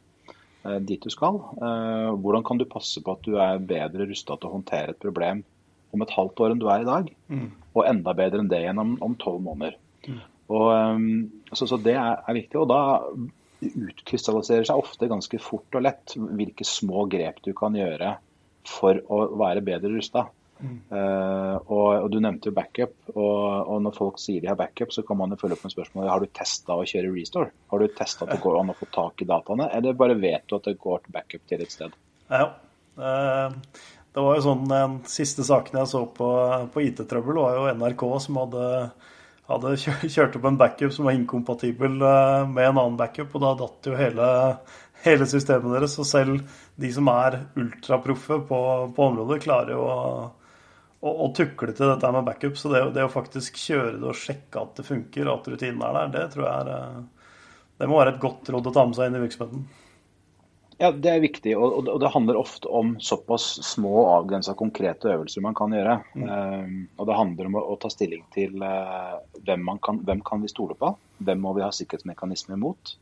eh, 0.65 0.79
dit 0.79 1.03
du 1.03 1.09
skal? 1.09 1.35
Eh, 1.61 2.11
hvordan 2.17 2.43
kan 2.43 2.57
du 2.57 2.65
passe 2.65 3.01
på 3.01 3.11
at 3.11 3.21
du 3.21 3.35
er 3.35 3.59
bedre 3.59 4.09
rusta 4.09 4.35
til 4.35 4.49
å 4.49 4.53
håndtere 4.53 4.89
et 4.89 4.99
problem 4.99 5.43
om 5.93 6.01
et 6.01 6.09
halvt 6.09 6.39
år 6.39 6.51
enn 6.51 6.59
du 6.59 6.67
er 6.67 6.81
i 6.81 6.89
dag? 6.89 7.13
Mm. 7.27 7.51
Og 7.75 7.85
enda 7.85 8.13
bedre 8.13 8.39
enn 8.39 8.49
det 8.49 8.63
igjen 8.65 8.79
om 8.79 9.15
tolv 9.15 9.41
måneder. 9.41 9.77
Mm. 10.07 10.19
Og, 10.49 10.95
um, 10.95 11.31
så, 11.53 11.67
så, 11.67 11.77
det 11.77 11.93
er, 11.93 12.17
er 12.27 12.33
viktig. 12.33 12.59
og 12.59 12.67
da 12.67 12.81
utkrystalliserer 13.61 14.67
seg 14.67 14.81
ofte 14.81 15.09
ganske 15.11 15.39
fort 15.41 15.77
og 15.77 15.85
lett 15.85 16.15
hvilke 16.17 16.65
små 16.67 17.05
grep 17.11 17.41
du 17.45 17.51
kan 17.57 17.75
gjøre 17.77 18.15
for 18.67 18.99
å 19.09 19.23
være 19.41 19.63
bedre 19.65 19.93
rusta. 19.93 20.27
Mm. 20.61 20.75
Uh, 20.93 21.55
og, 21.73 21.87
og, 22.03 22.07
Du 22.13 22.19
nevnte 22.21 22.51
jo 22.51 22.55
backup. 22.55 22.93
Og, 23.13 23.45
og, 23.65 23.77
når 23.85 23.95
folk 23.97 24.19
sier 24.21 24.43
de 24.43 24.49
har 24.51 24.59
backup, 24.59 24.93
så 24.93 25.05
kan 25.05 25.19
man 25.21 25.33
jo 25.33 25.39
følge 25.41 25.57
opp 25.57 25.65
med 25.65 25.73
spørsmålet 25.73 26.13
har 26.13 26.21
du 26.21 26.33
testa 26.41 26.77
å 26.77 26.85
kjøre 26.87 27.13
restore. 27.15 27.53
Har 27.71 27.81
du 27.81 27.95
testa 27.97 28.25
at 28.25 28.35
det 28.35 28.41
går 28.43 28.59
an 28.59 28.73
å 28.73 28.77
få 28.77 28.89
tak 28.93 29.23
i 29.23 29.29
dataene, 29.29 29.71
eller 29.77 29.97
bare 29.97 30.19
vet 30.21 30.45
du 30.47 30.57
at 30.57 30.69
det 30.69 30.77
går 30.81 31.05
til 31.05 31.17
backup 31.17 31.47
til 31.49 31.65
et 31.65 31.73
sted? 31.73 31.97
Ja, 32.29 32.51
uh, 33.01 33.57
det 34.11 34.25
var 34.25 34.35
jo 34.35 34.43
sånn 34.43 34.67
Den 34.67 34.99
siste 35.07 35.43
saken 35.47 35.79
jeg 35.79 35.89
så 35.91 36.03
på, 36.15 36.29
på 36.73 36.83
IT-trøbbel, 36.83 37.41
var 37.41 37.57
jo 37.57 37.73
NRK 37.79 38.05
som 38.25 38.39
hadde 38.43 38.67
hadde 39.55 40.09
kjørt 40.15 40.35
opp 40.37 40.45
en 40.49 40.59
backup 40.59 40.93
som 40.95 41.07
var 41.07 41.17
inkompatibel 41.17 41.97
eh, 42.01 42.43
med 42.49 42.67
en 42.67 42.77
annen 42.77 42.99
backup, 42.99 43.33
og 43.35 43.43
da 43.43 43.53
datt 43.59 43.89
jo 43.89 43.97
hele, 43.99 44.27
hele 45.05 45.27
systemet 45.29 45.77
deres. 45.77 45.97
Og 46.01 46.07
selv 46.09 46.61
de 46.81 46.91
som 46.93 47.09
er 47.13 47.41
ultraproffe 47.59 48.41
på, 48.49 48.61
på 48.95 49.07
området, 49.07 49.41
klarer 49.45 49.75
jo 49.75 49.83
å, 49.85 49.99
å, 51.01 51.13
å, 51.13 51.29
tukle 51.37 51.75
til 51.77 51.91
dette 51.93 52.13
med 52.15 52.27
backup. 52.27 52.57
Så 52.59 52.73
det, 52.73 52.83
det, 52.97 53.05
å 53.07 53.13
faktisk 53.13 53.59
kjøre 53.61 53.97
det 53.99 54.11
og 54.13 54.19
sjekke 54.19 54.65
at 54.65 54.81
det 54.81 54.87
funker, 54.87 55.33
at 55.33 55.51
rutinene 55.53 55.91
er 55.91 55.99
der, 55.99 56.15
det 56.17 56.27
tror 56.35 56.47
jeg 56.47 56.65
er 56.65 56.73
eh, 56.77 57.29
Det 57.81 57.89
må 57.89 58.01
være 58.01 58.15
et 58.15 58.21
godt 58.21 58.51
råd 58.53 58.69
å 58.69 58.75
ta 58.75 58.87
med 58.87 58.99
seg 58.99 59.09
inn 59.09 59.19
i 59.19 59.23
virksomheten. 59.25 59.69
Ja, 60.81 60.89
Det 60.91 61.11
er 61.11 61.19
viktig, 61.21 61.51
og, 61.61 61.85
det 62.01 62.09
handler 62.09 62.39
ofte 62.39 62.69
om 62.73 62.95
såpass 62.97 63.59
små 63.61 63.91
og 63.99 64.07
avgrensa 64.15 64.55
konkrete 64.57 65.11
øvelser 65.13 65.43
man 65.45 65.53
kan 65.57 65.75
gjøre. 65.75 65.99
Mm. 66.17 66.23
Um, 66.25 66.79
og 66.97 67.05
Det 67.07 67.17
handler 67.19 67.49
om 67.49 67.57
å, 67.59 67.61
å 67.73 67.77
ta 67.77 67.91
stilling 67.93 68.23
til 68.33 68.57
uh, 68.65 69.19
hvem, 69.45 69.69
kan, 69.85 70.01
hvem 70.07 70.23
kan 70.25 70.41
vi 70.41 70.49
stole 70.49 70.73
på, 70.79 70.89
hvem 71.21 71.43
må 71.43 71.53
vi 71.53 71.61
ha 71.61 71.69
sikkerhetsmekanismer 71.75 72.57
mot. 72.57 72.95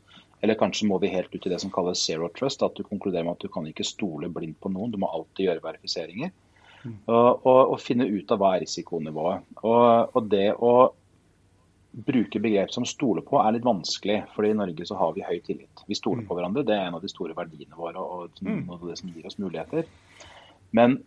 Eller 0.44 0.60
kanskje 0.60 0.90
må 0.90 1.00
vi 1.00 1.12
helt 1.12 1.32
ut 1.32 1.46
i 1.46 1.52
det 1.52 1.62
som 1.62 1.72
kalles 1.72 2.04
zero 2.04 2.28
trust, 2.36 2.60
at 2.64 2.76
du 2.76 2.84
konkluderer 2.84 3.24
med 3.24 3.38
at 3.38 3.48
du 3.48 3.52
kan 3.52 3.64
ikke 3.68 3.88
stole 3.88 4.28
blindt 4.32 4.60
på 4.60 4.72
noen, 4.72 4.92
du 4.92 5.00
må 5.00 5.08
alltid 5.08 5.48
gjøre 5.48 5.64
verifiseringer. 5.64 6.36
Mm. 6.84 6.96
Og, 7.08 7.46
og, 7.46 7.60
og, 7.62 7.80
finne 7.80 8.06
ut 8.08 8.32
av 8.32 8.40
hva 8.40 8.54
er 8.56 8.64
risikonivået. 8.66 9.48
Og, 9.64 10.16
og 10.16 10.28
det 10.32 10.50
å 10.56 10.74
bruke 11.90 12.40
begrep 12.40 12.70
som 12.70 12.86
stole 12.86 13.22
på 13.26 13.40
er 13.42 13.56
litt 13.56 13.66
vanskelig, 13.66 14.20
fordi 14.34 14.52
i 14.52 14.58
Norge 14.58 14.86
så 14.86 14.98
har 14.98 15.14
vi 15.16 15.24
høy 15.26 15.40
tillit. 15.46 15.82
Vi 15.88 15.98
stoler 15.98 16.22
på 16.22 16.34
mm. 16.34 16.38
hverandre, 16.38 16.66
det 16.66 16.76
er 16.76 16.86
en 16.86 16.98
av 16.98 17.02
de 17.02 17.10
store 17.10 17.34
verdiene 17.36 17.78
våre 17.78 18.02
og, 18.02 18.42
noe 18.46 18.76
av 18.78 18.86
det 18.86 18.98
som 19.00 19.10
gir 19.10 19.26
oss 19.26 19.40
muligheter. 19.42 19.88
Men 20.76 21.00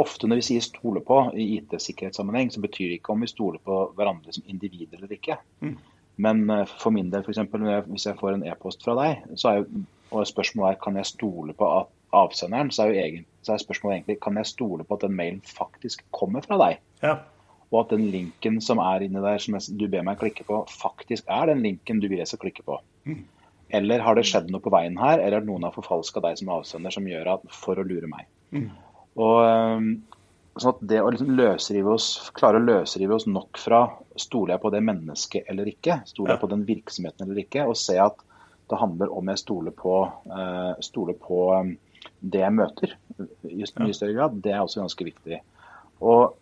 ofte 0.00 0.26
når 0.26 0.40
vi 0.40 0.46
sier 0.48 0.64
stole 0.66 1.02
på 1.06 1.20
i 1.38 1.46
IT-sikkerhetssammenheng, 1.58 2.50
så 2.50 2.62
betyr 2.64 2.90
det 2.90 3.00
ikke 3.00 3.14
om 3.14 3.22
vi 3.22 3.30
stoler 3.30 3.62
på 3.62 3.80
hverandre 3.94 4.34
som 4.34 4.46
individer 4.50 4.98
eller 4.98 5.14
ikke. 5.14 5.38
Mm. 5.62 5.76
Men 6.24 6.42
eh, 6.50 6.64
for 6.80 6.94
min 6.94 7.12
del, 7.12 7.22
f.eks. 7.22 7.42
hvis 7.90 8.08
jeg 8.08 8.18
får 8.18 8.34
en 8.34 8.46
e-post 8.50 8.82
fra 8.86 8.96
deg, 8.98 9.28
så 9.38 9.50
er 9.50 9.60
jo, 9.60 9.84
og 10.14 10.26
spørsmålet 10.26 10.74
er 10.74 10.82
kan 10.82 10.98
jeg 10.98 11.10
stole 11.10 11.54
på 11.58 11.68
at 11.78 11.92
avsenderen, 12.14 12.70
så 12.70 12.84
er, 12.84 12.90
jo 12.90 13.04
egentlig, 13.04 13.28
så 13.46 13.54
er 13.54 13.62
spørsmålet 13.62 13.96
egentlig 13.96 14.18
kan 14.22 14.36
jeg 14.38 14.50
stole 14.50 14.86
på 14.86 14.98
at 14.98 15.06
den 15.06 15.16
mailen 15.18 15.40
faktisk 15.46 16.02
kommer 16.14 16.42
fra 16.46 16.58
deg. 16.66 16.82
Ja 17.02 17.16
og 17.72 17.78
at 17.80 17.94
den 17.94 18.08
linken 18.12 18.60
som 18.62 18.80
er 18.82 19.04
inni 19.04 19.22
der, 19.22 19.40
som 19.42 19.56
du 19.78 19.86
ber 19.90 20.04
meg 20.06 20.20
klikke 20.20 20.46
på, 20.46 20.60
faktisk 20.70 21.28
er 21.32 21.50
den 21.50 21.64
linken 21.64 22.02
du 22.02 22.08
vil 22.08 22.20
jeg 22.20 22.30
skal 22.30 22.44
klikke 22.44 22.66
på. 22.66 22.78
Mm. 23.08 23.22
Eller 23.74 24.04
har 24.04 24.16
det 24.18 24.26
skjedd 24.28 24.50
noe 24.52 24.62
på 24.62 24.72
veien 24.74 24.96
her, 25.00 25.18
eller 25.18 25.40
er 25.40 25.44
det 25.44 25.50
noen 25.50 25.66
har 25.66 25.74
forfalska 25.74 26.22
deg 26.24 26.38
som 26.38 26.52
avsender 26.54 26.94
som 26.94 27.06
gjør 27.08 27.36
at 27.36 27.46
for 27.54 27.80
å 27.80 27.86
lure 27.86 28.10
meg. 28.10 28.28
Mm. 28.54 28.68
Og 29.24 29.38
ehm, 29.46 29.88
sånn 30.54 30.74
at 30.76 30.84
Det 30.90 31.00
å 31.02 31.08
liksom 31.10 31.32
løsrive 31.38 31.96
oss, 31.96 32.08
klare 32.36 32.60
å 32.60 32.66
løsrive 32.66 33.16
oss 33.16 33.26
nok 33.26 33.58
fra 33.58 33.86
stoler 34.20 34.54
jeg 34.54 34.62
på 34.62 34.70
det 34.74 34.84
mennesket 34.86 35.50
eller 35.50 35.70
ikke, 35.70 36.02
stoler 36.06 36.36
jeg 36.36 36.44
på 36.44 36.52
den 36.52 36.62
virksomheten 36.68 37.26
eller 37.26 37.42
ikke, 37.42 37.66
og 37.66 37.78
se 37.78 37.98
at 37.98 38.22
det 38.70 38.78
handler 38.80 39.10
om 39.12 39.28
jeg 39.28 39.42
stoler 39.42 39.74
på, 39.76 39.96
uh, 40.30 40.72
stoler 40.80 41.18
på 41.20 41.40
um, 41.52 41.74
det 42.20 42.40
jeg 42.40 42.54
møter 42.54 42.94
i 43.50 43.58
mye 43.60 43.96
større 43.96 44.14
grad, 44.14 44.38
det 44.44 44.54
er 44.54 44.62
også 44.62 44.80
ganske 44.80 45.06
viktig. 45.10 45.40
Og 46.04 46.36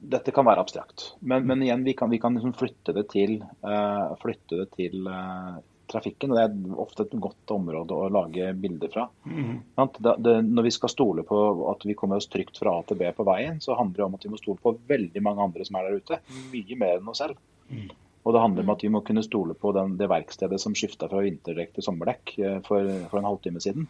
dette 0.00 0.32
kan 0.32 0.46
være 0.48 0.64
abstrakt. 0.64 1.10
Men, 1.20 1.44
men 1.48 1.62
igjen, 1.64 1.84
vi 1.84 1.94
kan, 1.96 2.10
vi 2.10 2.20
kan 2.22 2.36
liksom 2.36 2.54
flytte 2.56 2.94
det 2.96 3.06
til, 3.12 3.38
uh, 3.66 4.16
flytte 4.22 4.62
det 4.62 4.68
til 4.76 5.04
uh, 5.08 5.60
trafikken. 5.90 6.32
og 6.32 6.38
Det 6.38 6.44
er 6.46 6.82
ofte 6.84 7.06
et 7.06 7.16
godt 7.22 7.54
område 7.54 7.96
å 7.96 8.10
lage 8.12 8.52
bilder 8.60 8.92
fra. 8.92 9.06
Mm. 9.28 9.56
Da, 9.76 10.14
det, 10.16 10.36
når 10.48 10.68
vi 10.68 10.74
skal 10.74 10.92
stole 10.92 11.24
på 11.26 11.40
at 11.72 11.86
vi 11.88 11.96
kommer 11.98 12.20
oss 12.20 12.30
trygt 12.32 12.60
fra 12.62 12.78
A 12.78 12.84
til 12.86 13.00
B 13.00 13.10
på 13.16 13.26
veien, 13.28 13.60
så 13.62 13.76
handler 13.78 14.02
det 14.02 14.06
om 14.08 14.18
at 14.18 14.26
vi 14.26 14.32
må 14.32 14.40
stole 14.40 14.62
på 14.62 14.76
veldig 14.90 15.24
mange 15.26 15.48
andre 15.48 15.66
som 15.66 15.80
er 15.80 15.88
der 15.88 16.00
ute. 16.00 16.20
Mye 16.54 16.78
mer 16.80 17.00
enn 17.00 17.10
oss 17.12 17.22
selv. 17.24 17.40
Mm. 17.70 17.90
Og 18.22 18.34
det 18.36 18.42
handler 18.42 18.66
om 18.66 18.74
at 18.74 18.82
vi 18.84 18.92
må 18.92 19.00
kunne 19.04 19.24
stole 19.24 19.56
på 19.56 19.72
den, 19.72 19.96
det 20.00 20.10
verkstedet 20.12 20.60
som 20.60 20.76
skifta 20.76 21.08
fra 21.08 21.22
vinterdekk 21.24 21.72
til 21.76 21.86
sommerdekk 21.86 22.34
eh, 22.38 22.58
for, 22.66 22.88
for, 23.08 23.20
en 23.20 23.28
halvtime 23.30 23.62
siden. 23.64 23.88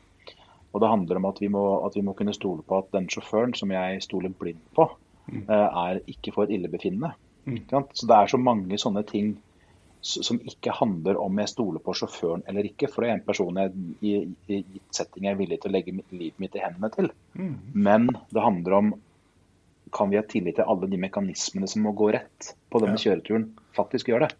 Og 0.70 0.82
det 0.82 0.90
handler 0.90 1.18
om 1.18 1.26
at 1.26 1.40
vi, 1.42 1.48
må, 1.50 1.64
at 1.86 1.96
vi 1.98 2.04
må 2.06 2.14
kunne 2.14 2.34
stole 2.36 2.62
på 2.62 2.78
at 2.78 2.92
den 2.94 3.08
sjåføren 3.10 3.56
som 3.58 3.72
jeg 3.74 4.04
stoler 4.06 4.30
blindt 4.38 4.62
på, 4.76 4.86
er 5.50 6.00
ikke 6.10 6.34
for 6.34 6.46
et 6.46 6.56
illebefinnende. 6.56 7.14
Mm. 7.46 7.62
Så 7.94 8.06
det 8.06 8.16
er 8.16 8.30
så 8.30 8.40
mange 8.40 8.78
sånne 8.80 9.04
ting 9.08 9.34
som 10.00 10.38
ikke 10.48 10.72
handler 10.72 11.18
om 11.20 11.38
jeg 11.42 11.52
stoler 11.52 11.82
på 11.84 11.92
sjåføren 11.96 12.42
eller 12.48 12.66
ikke. 12.70 12.88
For 12.88 13.04
det 13.04 13.10
er 13.10 13.18
en 13.18 13.26
person 13.26 13.60
jeg 13.60 13.74
i 14.00 14.14
gitt 14.48 14.96
setting 14.96 15.28
er 15.28 15.38
villig 15.38 15.60
til 15.60 15.70
å 15.70 15.76
legge 15.76 15.94
livet 15.94 16.40
mitt 16.40 16.56
i 16.56 16.62
hendene 16.64 16.90
til. 16.94 17.10
Mm. 17.36 17.56
Men 17.74 18.08
det 18.32 18.44
handler 18.44 18.78
om 18.78 18.92
kan 19.90 20.10
vi 20.12 20.20
ha 20.20 20.22
tillit 20.22 20.56
til 20.56 20.68
alle 20.70 20.86
de 20.86 21.00
mekanismene 21.02 21.68
som 21.68 21.82
må 21.82 21.92
gå 21.98 22.12
rett 22.14 22.52
på 22.70 22.80
denne 22.82 23.00
kjøreturen, 23.00 23.48
faktisk 23.74 24.12
gjør 24.12 24.28
det. 24.28 24.30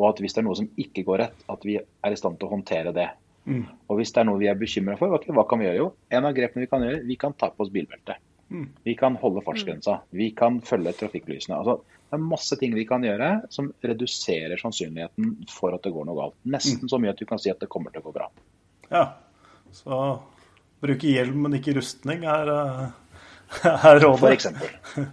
Og 0.00 0.08
at 0.08 0.22
hvis 0.22 0.34
det 0.34 0.42
er 0.42 0.46
noe 0.48 0.58
som 0.58 0.70
ikke 0.80 1.04
går 1.06 1.20
rett, 1.22 1.44
at 1.52 1.66
vi 1.66 1.76
er 1.78 2.14
i 2.14 2.18
stand 2.18 2.40
til 2.40 2.48
å 2.48 2.56
håndtere 2.56 2.92
det. 2.96 3.06
Mm. 3.46 3.68
Og 3.86 4.00
hvis 4.00 4.10
det 4.14 4.22
er 4.22 4.26
noe 4.26 4.40
vi 4.40 4.48
er 4.50 4.58
bekymra 4.58 4.96
for, 4.98 5.14
hva 5.14 5.44
kan 5.48 5.60
vi 5.60 5.68
gjøre? 5.68 5.78
Jo, 5.78 5.92
en 6.10 6.26
av 6.26 6.34
grepene 6.36 6.64
vi 6.64 6.70
kan 6.72 6.84
gjøre, 6.84 7.04
vi 7.06 7.18
kan 7.20 7.36
ta 7.38 7.52
på 7.54 7.64
oss 7.64 7.72
bilbelte. 7.72 8.18
Vi 8.82 8.94
kan 8.98 9.16
holde 9.20 9.42
fartsgrensa. 9.46 10.00
Mm. 10.00 10.18
Vi 10.18 10.30
kan 10.36 10.60
følge 10.66 10.92
trafikklysene. 10.98 11.58
Altså, 11.60 12.00
det 12.10 12.18
er 12.18 12.24
masse 12.26 12.56
ting 12.58 12.74
vi 12.74 12.86
kan 12.88 13.04
gjøre 13.06 13.30
som 13.54 13.70
reduserer 13.86 14.58
sannsynligheten 14.58 15.36
for 15.50 15.76
at 15.76 15.84
det 15.86 15.92
går 15.94 16.08
noe 16.08 16.18
galt. 16.18 16.36
Nesten 16.50 16.88
mm. 16.88 16.90
så 16.90 16.98
mye 16.98 17.12
at 17.14 17.20
du 17.20 17.28
kan 17.28 17.38
si 17.42 17.52
at 17.52 17.62
det 17.62 17.70
kommer 17.70 17.94
til 17.94 18.02
å 18.02 18.08
gå 18.08 18.14
bra. 18.16 18.26
Ja, 18.90 19.04
så 19.76 20.00
bruke 20.82 21.12
hjelm, 21.12 21.44
men 21.44 21.54
ikke 21.60 21.76
rustning 21.78 22.26
er, 22.26 22.50
eh, 22.56 23.64
er 23.70 24.02
rådet. 24.02 24.20
For 24.24 24.34
eksempel. 24.34 25.06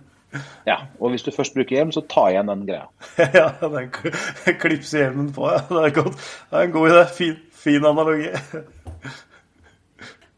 Ja, 0.67 0.79
og 1.00 1.13
hvis 1.13 1.24
du 1.24 1.32
først 1.32 1.56
bruker 1.56 1.77
hjelm, 1.77 1.94
så 1.94 2.01
ta 2.10 2.27
igjen 2.32 2.50
den 2.50 2.65
greia. 2.67 2.89
ja, 3.38 3.51
den 3.62 3.94
klipse 4.63 5.03
hjelmen 5.03 5.32
på, 5.36 5.48
ja. 5.53 5.62
Det 5.70 5.86
er, 5.86 5.96
godt. 6.01 6.27
det 6.50 6.60
er 6.60 6.67
en 6.67 6.75
god 6.75 6.91
idé. 6.91 7.08
Fin, 7.20 7.39
fin 7.53 7.89
analogi. 7.94 8.34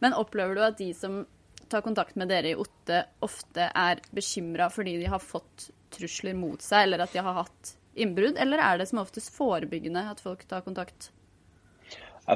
Men 0.04 0.16
opplever 0.16 0.60
du 0.60 0.68
at 0.68 0.80
de 0.80 0.94
som 0.96 1.24
tar 1.70 1.86
kontakt 1.86 2.18
med 2.20 2.32
dere 2.32 2.54
i 2.54 2.58
OTTE, 2.58 3.04
ofte 3.26 3.70
er 3.76 4.02
bekymra 4.16 4.70
fordi 4.74 4.98
de 5.02 5.12
har 5.12 5.22
fått 5.24 5.70
trusler 5.94 6.36
mot 6.38 6.62
seg, 6.62 6.88
eller 6.88 7.06
at 7.06 7.14
de 7.14 7.24
har 7.26 7.38
hatt 7.44 7.76
innbrudd? 8.00 8.38
Eller 8.38 8.62
er 8.64 8.80
det 8.80 8.90
som 8.90 9.02
oftest 9.02 9.34
forebyggende 9.36 10.06
at 10.12 10.22
folk 10.24 10.46
tar 10.50 10.66
kontakt? 10.66 11.12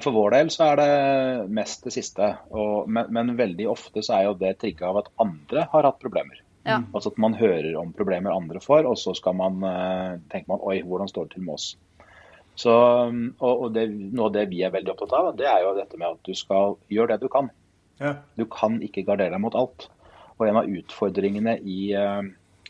For 0.01 0.13
vår 0.15 0.33
del 0.33 0.49
så 0.49 0.71
er 0.71 0.79
det 0.79 1.49
mest 1.53 1.85
det 1.85 1.93
siste. 1.93 2.31
Og, 2.49 2.89
men, 2.89 3.11
men, 3.13 3.35
veldig 3.37 3.67
ofte 3.69 4.01
så 4.05 4.17
er 4.17 4.27
jo 4.29 4.39
det 4.39 4.55
trigga 4.61 4.89
av 4.89 5.03
at 5.03 5.11
andre 5.21 5.67
har 5.69 5.89
hatt 5.89 6.01
problemer. 6.01 6.41
Ja. 6.63 6.79
Altså 6.95 7.11
at 7.11 7.19
man 7.21 7.35
hører 7.37 7.75
om 7.77 7.91
problemer 7.93 8.33
andre 8.33 8.61
får, 8.63 8.87
og 8.89 8.97
så 8.97 9.13
skal 9.17 9.35
man, 9.37 9.59
uh, 9.61 10.15
tenker 10.31 10.49
man 10.49 10.63
oi, 10.63 10.79
hvordan 10.87 11.11
står 11.11 11.27
det 11.27 11.35
til 11.35 11.45
med 11.45 11.59
oss. 11.59 11.73
Så, 12.55 12.73
og, 12.73 13.51
og 13.51 13.67
det, 13.73 13.87
Noe 14.13 14.29
av 14.29 14.35
det 14.35 14.47
vi 14.51 14.61
er 14.65 14.73
veldig 14.73 14.93
opptatt 14.93 15.13
av, 15.17 15.31
det 15.37 15.49
er 15.49 15.61
jo 15.65 15.75
dette 15.77 15.99
med 15.99 16.15
at 16.15 16.25
du 16.25 16.33
skal 16.37 16.77
gjøre 16.93 17.15
det 17.15 17.25
du 17.25 17.31
kan. 17.33 17.51
Ja. 18.01 18.15
Du 18.39 18.45
kan 18.49 18.79
ikke 18.85 19.05
gardere 19.07 19.35
deg 19.35 19.43
mot 19.43 19.57
alt. 19.57 19.89
Og 20.39 20.47
En 20.47 20.59
av 20.59 20.69
utfordringene 20.69 21.59
i 21.61 21.79
uh, 21.93 22.23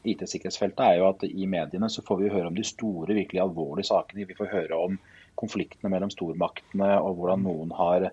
IT-sikkerhetsfeltet 0.03 0.83
er 0.83 0.99
jo 0.99 1.07
at 1.09 1.23
i 1.27 1.47
mediene 1.49 1.89
så 1.89 2.03
får 2.05 2.19
vi 2.19 2.33
høre 2.33 2.49
om 2.49 2.57
de 2.57 2.65
store, 2.67 3.15
virkelig 3.15 3.41
alvorlige 3.43 3.89
sakene. 3.89 4.27
Vi 4.27 4.37
får 4.37 4.51
høre 4.51 4.79
om 4.89 4.99
konfliktene 5.39 5.91
mellom 5.93 6.11
stormaktene 6.13 6.91
og 6.99 7.17
hvordan 7.17 7.45
noen 7.47 7.71
har 7.77 8.09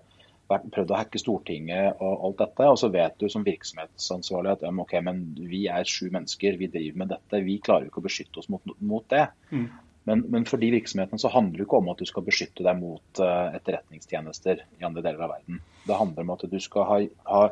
vært, 0.51 0.67
prøvd 0.73 0.93
å 0.93 0.99
hacke 0.99 1.19
Stortinget 1.21 2.01
og 2.03 2.25
alt 2.27 2.41
dette. 2.41 2.71
Og 2.71 2.79
så 2.79 2.89
vet 2.93 3.19
du 3.21 3.27
som 3.31 3.45
virksomhetsansvarlig 3.47 4.55
at 4.55 4.65
ok, 4.71 4.97
men 5.05 5.23
vi 5.37 5.65
er 5.71 5.87
sju 5.87 6.09
mennesker, 6.13 6.59
vi 6.59 6.71
driver 6.71 7.03
med 7.03 7.13
dette. 7.13 7.43
Vi 7.45 7.59
klarer 7.63 7.87
jo 7.87 7.93
ikke 7.93 8.03
å 8.03 8.07
beskytte 8.07 8.41
oss 8.41 8.49
mot, 8.51 8.75
mot 8.79 9.07
det. 9.11 9.27
Mm. 9.51 9.67
Men, 10.09 10.23
men, 10.33 10.45
for 10.49 10.57
de 10.61 10.71
virksomhetene 10.73 11.21
så 11.21 11.29
handler 11.29 11.61
det 11.61 11.67
ikke 11.67 11.77
om 11.77 11.91
at 11.91 11.99
du 12.01 12.07
skal 12.09 12.25
beskytte 12.25 12.65
deg 12.65 12.79
mot 12.79 13.21
uh, 13.21 13.53
etterretningstjenester 13.53 14.63
i 14.79 14.85
andre 14.87 15.03
deler 15.05 15.21
av 15.27 15.35
verden. 15.35 15.59
Det 15.85 15.97
handler 15.99 16.25
om 16.25 16.33
at 16.33 16.45
du 16.49 16.57
skal 16.63 16.87
ha, 16.89 16.97
ha 17.29 17.43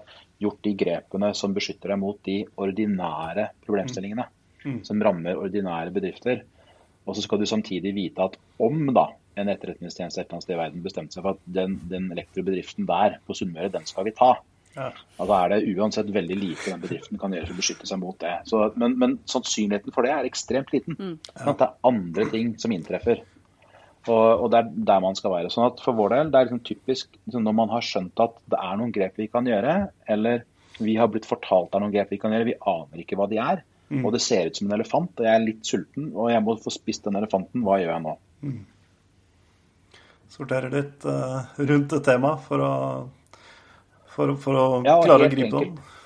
gjort 0.41 0.63
de 0.65 0.74
grepene 0.79 1.29
som 1.38 1.53
beskytter 1.53 1.94
deg 1.94 2.01
mot 2.01 2.18
de 2.25 2.39
ordinære 2.58 3.51
problemstillingene. 3.68 4.25
Mm. 4.65 4.82
Som 4.88 5.03
rammer 5.06 5.39
ordinære 5.39 5.94
bedrifter. 5.96 6.41
Og 7.06 7.15
så 7.15 7.24
skal 7.25 7.41
du 7.41 7.48
samtidig 7.50 7.94
vite 7.96 8.25
at 8.25 8.36
om 8.62 8.82
da 8.98 9.12
en 9.39 9.51
etterretningstjeneste 9.53 10.20
et 10.20 10.25
eller 10.25 10.39
annet 10.39 10.48
sted 10.48 10.58
i 10.58 10.60
verden 10.60 10.84
bestemte 10.84 11.15
seg 11.15 11.25
for 11.25 11.38
at 11.38 11.46
den, 11.60 11.77
den 11.91 12.10
elektrobedriften 12.15 12.89
der 12.89 13.20
på 13.25 13.38
Sunnmøre, 13.38 13.72
den 13.72 13.86
skal 13.88 14.10
vi 14.10 14.15
ta. 14.18 14.34
Ja. 14.79 14.89
Da 15.19 15.39
er 15.43 15.51
det 15.51 15.74
uansett 15.75 16.12
veldig 16.15 16.38
lite 16.39 16.71
den 16.71 16.83
bedriften 16.83 17.19
kan 17.19 17.33
gjøre 17.36 17.50
for 17.50 17.57
å 17.57 17.59
beskytte 17.59 17.89
seg 17.89 18.00
mot 18.00 18.15
det. 18.21 18.36
Så, 18.48 18.62
men, 18.79 18.95
men, 19.01 19.17
sannsynligheten 19.29 19.95
for 19.95 20.07
det 20.07 20.13
er 20.15 20.29
ekstremt 20.29 20.71
liten. 20.75 20.95
Mm. 20.95 21.17
Ja. 21.33 21.51
Det 21.51 21.65
er 21.67 21.89
andre 21.89 22.27
ting 22.31 22.53
som 22.62 22.75
inntreffer. 22.75 23.25
Og, 24.07 24.13
og, 24.15 24.45
det 24.53 24.62
er 24.62 24.69
der 24.91 25.01
man 25.03 25.17
skal 25.19 25.33
være. 25.36 25.51
Sånn 25.51 25.67
at 25.67 25.81
For 25.83 25.98
vår 25.98 26.15
del 26.15 26.31
det 26.31 26.39
er 26.39 26.48
liksom 26.48 26.63
typisk 26.65 27.12
liksom 27.17 27.43
når 27.45 27.57
man 27.57 27.74
har 27.74 27.86
skjønt 27.86 28.24
at 28.24 28.39
det 28.50 28.62
er 28.69 28.79
noen 28.79 28.95
grep 28.95 29.19
vi 29.19 29.27
kan 29.31 29.50
gjøre, 29.50 29.75
eller 30.15 30.45
vi 30.79 30.95
har 30.95 31.12
blitt 31.12 31.27
fortalt 31.27 31.74
det 31.74 31.77
er 31.77 31.83
noen 31.83 31.93
grep 31.98 32.15
vi 32.15 32.21
kan 32.21 32.33
gjøre, 32.33 32.48
vi 32.48 32.57
aner 32.71 33.03
ikke 33.03 33.19
hva 33.19 33.27
de 33.29 33.41
er. 33.43 33.63
Mm. 33.89 34.03
Og 34.05 34.13
det 34.13 34.21
ser 34.24 34.48
ut 34.48 34.57
som 34.57 34.69
en 34.69 34.77
elefant, 34.77 35.12
og 35.17 35.25
jeg 35.25 35.33
er 35.36 35.43
litt 35.43 35.63
sulten, 35.65 36.12
og 36.13 36.29
jeg 36.31 36.45
må 36.45 36.55
få 36.62 36.71
spist 36.71 37.07
den 37.07 37.17
elefanten. 37.19 37.63
Hva 37.65 37.79
gjør 37.81 37.95
jeg 37.95 38.05
nå? 38.05 38.17
Mm. 38.45 38.59
Sorterer 40.29 40.71
litt 40.71 41.07
uh, 41.09 41.50
rundt 41.57 41.95
et 41.98 42.05
tema 42.05 42.36
for 42.45 42.62
å 42.62 42.74
for, 44.19 44.35
for 44.43 44.59
å 44.59 44.67
ja, 44.85 44.99
klare 45.05 45.29
å 45.29 45.31
gripe 45.31 45.49
enkelt, 45.49 45.79
om? 45.79 45.97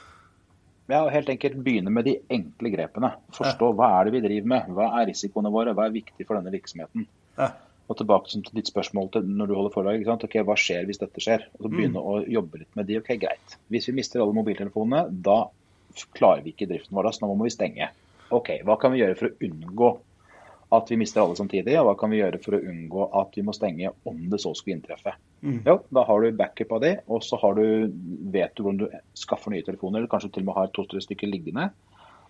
Ja, 0.91 1.01
helt 1.10 1.29
enkelt 1.32 1.60
begynne 1.65 1.91
med 1.93 2.05
de 2.05 2.17
enkle 2.34 2.72
grepene. 2.74 3.13
Forstå 3.34 3.72
ja. 3.72 3.75
hva 3.79 3.91
er 3.98 4.08
det 4.08 4.17
vi 4.17 4.24
driver 4.27 4.50
med, 4.53 4.72
hva 4.77 4.89
er 5.00 5.10
risikoene 5.10 5.51
våre, 5.53 5.74
hva 5.75 5.88
er 5.88 5.96
viktig 5.96 6.27
for 6.27 6.38
denne 6.38 6.53
virksomheten. 6.53 7.08
Ja. 7.39 7.53
Og 7.91 7.98
tilbake 8.00 8.32
til 8.32 8.46
ditt 8.55 8.70
spørsmål 8.72 9.10
til 9.12 9.25
når 9.27 9.50
du 9.50 9.55
holder 9.58 9.74
foredrag. 9.74 10.05
Ok, 10.13 10.38
Hva 10.48 10.55
skjer 10.60 10.86
hvis 10.88 11.01
dette 11.01 11.24
skjer? 11.24 11.48
Og 11.58 11.65
så 11.65 11.72
mm. 11.72 11.75
Begynne 11.75 12.00
mm. 12.00 12.08
å 12.13 12.22
jobbe 12.38 12.62
litt 12.62 12.79
med 12.79 12.88
de. 12.88 13.00
Ok, 13.01 13.12
Greit. 13.20 13.58
Hvis 13.74 13.89
vi 13.89 13.98
mister 13.98 14.24
alle 14.24 14.36
mobiltelefonene, 14.38 15.03
da 15.25 15.39
klarer 16.15 16.46
vi 16.46 16.53
ikke 16.53 16.70
driften 16.70 16.96
vår. 16.96 17.12
Så 17.12 17.25
nå 17.25 17.34
må 17.36 17.50
vi 17.50 17.53
stenge. 17.53 17.89
Ok, 18.34 18.55
Hva 18.63 18.77
kan 18.82 18.96
vi 18.96 19.03
gjøre 19.03 19.17
for 19.20 19.32
å 19.32 19.50
unngå 19.50 19.91
at 20.74 20.89
vi 20.92 20.98
mister 21.00 21.22
alle 21.22 21.38
samtidig? 21.38 21.75
Og 21.80 21.88
hva 21.88 21.94
kan 22.00 22.12
vi 22.13 22.20
gjøre 22.20 22.42
for 22.44 22.58
å 22.58 22.62
unngå 22.72 23.08
at 23.22 23.38
vi 23.38 23.46
må 23.46 23.56
stenge 23.56 23.92
om 24.10 24.20
det 24.32 24.39
så 24.42 24.53
skulle 24.58 24.80
inntreffe? 24.80 25.15
Mm. 25.46 25.62
Jo, 25.68 25.77
da 25.94 26.03
har 26.08 26.24
du 26.24 26.38
backup 26.39 26.75
av 26.77 26.84
det, 26.84 26.94
og 27.08 27.24
så 27.25 27.39
du, 27.58 27.65
vet 28.34 28.56
du 28.56 28.63
hvordan 28.63 28.84
du 28.84 29.18
skaffer 29.18 29.53
nye 29.53 29.65
telefoner. 29.65 30.01
Eller 30.01 30.12
kanskje 30.12 30.32
til 30.34 30.46
og 30.46 30.50
med 30.50 30.58
har 30.60 30.72
to-tre 30.75 31.03
stykker 31.03 31.29
liggende. 31.29 31.70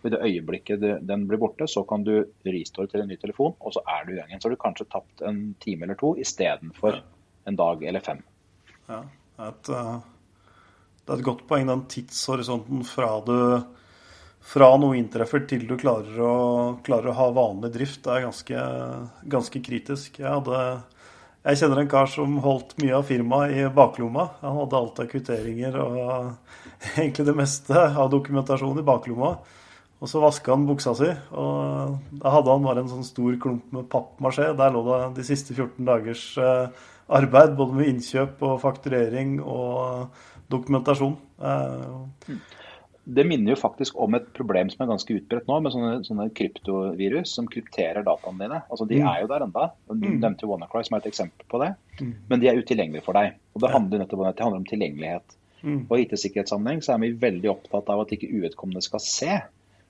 I 0.04 0.12
det 0.12 0.20
øyeblikket 0.20 0.82
den 1.08 1.28
blir 1.30 1.40
borte, 1.40 1.64
så 1.72 1.86
kan 1.88 2.04
du 2.04 2.26
restore 2.44 2.92
til 2.92 3.04
en 3.04 3.08
ny 3.08 3.16
telefon, 3.22 3.54
og 3.64 3.76
så 3.76 3.84
er 3.88 4.04
du 4.04 4.12
i 4.12 4.18
gang 4.18 4.32
igjen. 4.32 4.42
Så 4.44 4.50
har 4.50 4.56
du 4.58 4.64
kanskje 4.64 4.90
tapt 4.92 5.24
en 5.24 5.44
time 5.64 5.88
eller 5.88 6.00
to 6.00 6.12
istedenfor 6.20 7.00
en 7.48 7.60
dag 7.60 7.86
eller 7.88 8.04
fem. 8.04 8.20
Ja, 8.90 9.00
det 9.38 9.46
er, 9.46 9.54
et, 9.54 9.70
eh, 9.72 10.50
det 11.06 11.14
er 11.14 11.22
et 11.22 11.28
godt 11.30 11.46
poeng, 11.48 11.70
den 11.72 11.86
tidshorisonten 11.92 12.84
fra, 12.88 13.14
du, 13.24 13.38
fra 14.44 14.74
noe 14.78 14.98
inntreffer 15.00 15.46
til 15.50 15.64
du 15.70 15.78
klarer 15.80 16.20
å, 16.20 16.34
klarer 16.86 17.12
å 17.12 17.18
ha 17.18 17.30
vanlig 17.36 17.72
drift. 17.74 18.08
Er 18.12 18.26
ganske, 18.28 18.66
ganske 19.32 19.62
kritisk. 19.64 20.20
Jeg 20.20 20.30
hadde 20.30 20.60
jeg 21.44 21.60
kjenner 21.60 21.82
en 21.82 21.90
kar 21.92 22.08
som 22.08 22.38
holdt 22.40 22.78
mye 22.80 22.94
av 22.96 23.10
firmaet 23.10 23.58
i 23.58 23.64
baklomma. 23.76 24.30
Han 24.40 24.62
hadde 24.62 24.80
alt 24.80 25.02
av 25.04 25.10
kvitteringer 25.12 25.76
og 25.82 25.98
egentlig 26.96 27.26
det 27.28 27.36
meste 27.36 27.82
av 27.90 28.08
dokumentasjon 28.14 28.80
i 28.80 28.86
baklomma. 28.88 29.34
Og 30.04 30.12
så 30.12 30.20
vaska 30.24 30.52
han 30.52 30.66
buksa 30.68 30.92
si, 31.00 31.08
og 31.40 32.00
da 32.20 32.32
hadde 32.34 32.52
han 32.52 32.66
bare 32.66 32.82
en 32.84 32.90
sånn 32.92 33.06
stor 33.08 33.38
klump 33.40 33.70
med 33.72 33.88
pappmasjé. 33.92 34.50
Der 34.60 34.74
lå 34.76 34.82
det 34.88 34.98
de 35.20 35.28
siste 35.28 35.56
14 35.56 35.78
dagers 35.88 36.26
eh, 36.44 36.82
arbeid, 37.08 37.54
både 37.56 37.78
med 37.78 37.92
innkjøp 37.92 38.44
og 38.44 38.58
fakturering 38.64 39.38
og 39.40 40.12
dokumentasjon. 40.52 41.16
Det 43.04 43.26
minner 43.28 43.52
jo 43.52 43.60
faktisk 43.60 43.98
om 44.00 44.16
et 44.16 44.30
problem 44.36 44.70
som 44.72 44.86
er 44.86 44.92
ganske 44.94 45.16
utbredt 45.18 45.48
nå, 45.50 45.58
med 45.60 45.74
sånne, 45.74 45.94
sånne 46.08 46.30
kryptovirus 46.38 47.34
som 47.36 47.50
krypterer 47.52 48.06
dataene 48.08 48.46
dine. 48.46 48.60
Altså, 48.70 48.88
De 48.88 49.02
mm. 49.02 49.08
er 49.12 49.24
jo 49.24 49.32
der 49.32 49.44
enda. 49.44 49.66
Du 49.92 50.06
nevnte 50.08 50.48
WannaCry 50.48 50.86
som 50.88 50.96
er 50.96 51.04
et 51.04 51.10
eksempel 51.12 51.48
på 51.52 51.60
det. 51.64 51.74
Mm. 52.00 52.14
Men 52.30 52.44
de 52.44 52.52
er 52.52 52.62
utilgjengelige 52.62 53.06
for 53.06 53.20
deg. 53.20 53.36
Og 53.54 53.66
Det 53.66 53.74
handler 53.74 54.04
nettopp 54.04 54.24
om, 54.24 54.30
det 54.30 54.46
handler 54.46 54.62
om 54.62 54.70
tilgjengelighet. 54.70 55.36
Mm. 55.64 55.82
Og 55.90 55.98
I 55.98 56.06
IT-sikkerhetssammenheng 56.06 56.84
så 56.84 56.96
er 56.96 57.04
vi 57.04 57.12
veldig 57.20 57.52
opptatt 57.52 57.92
av 57.92 58.04
at 58.04 58.16
ikke 58.16 58.32
uvedkommende 58.32 58.84
skal 58.84 59.04
se. 59.04 59.42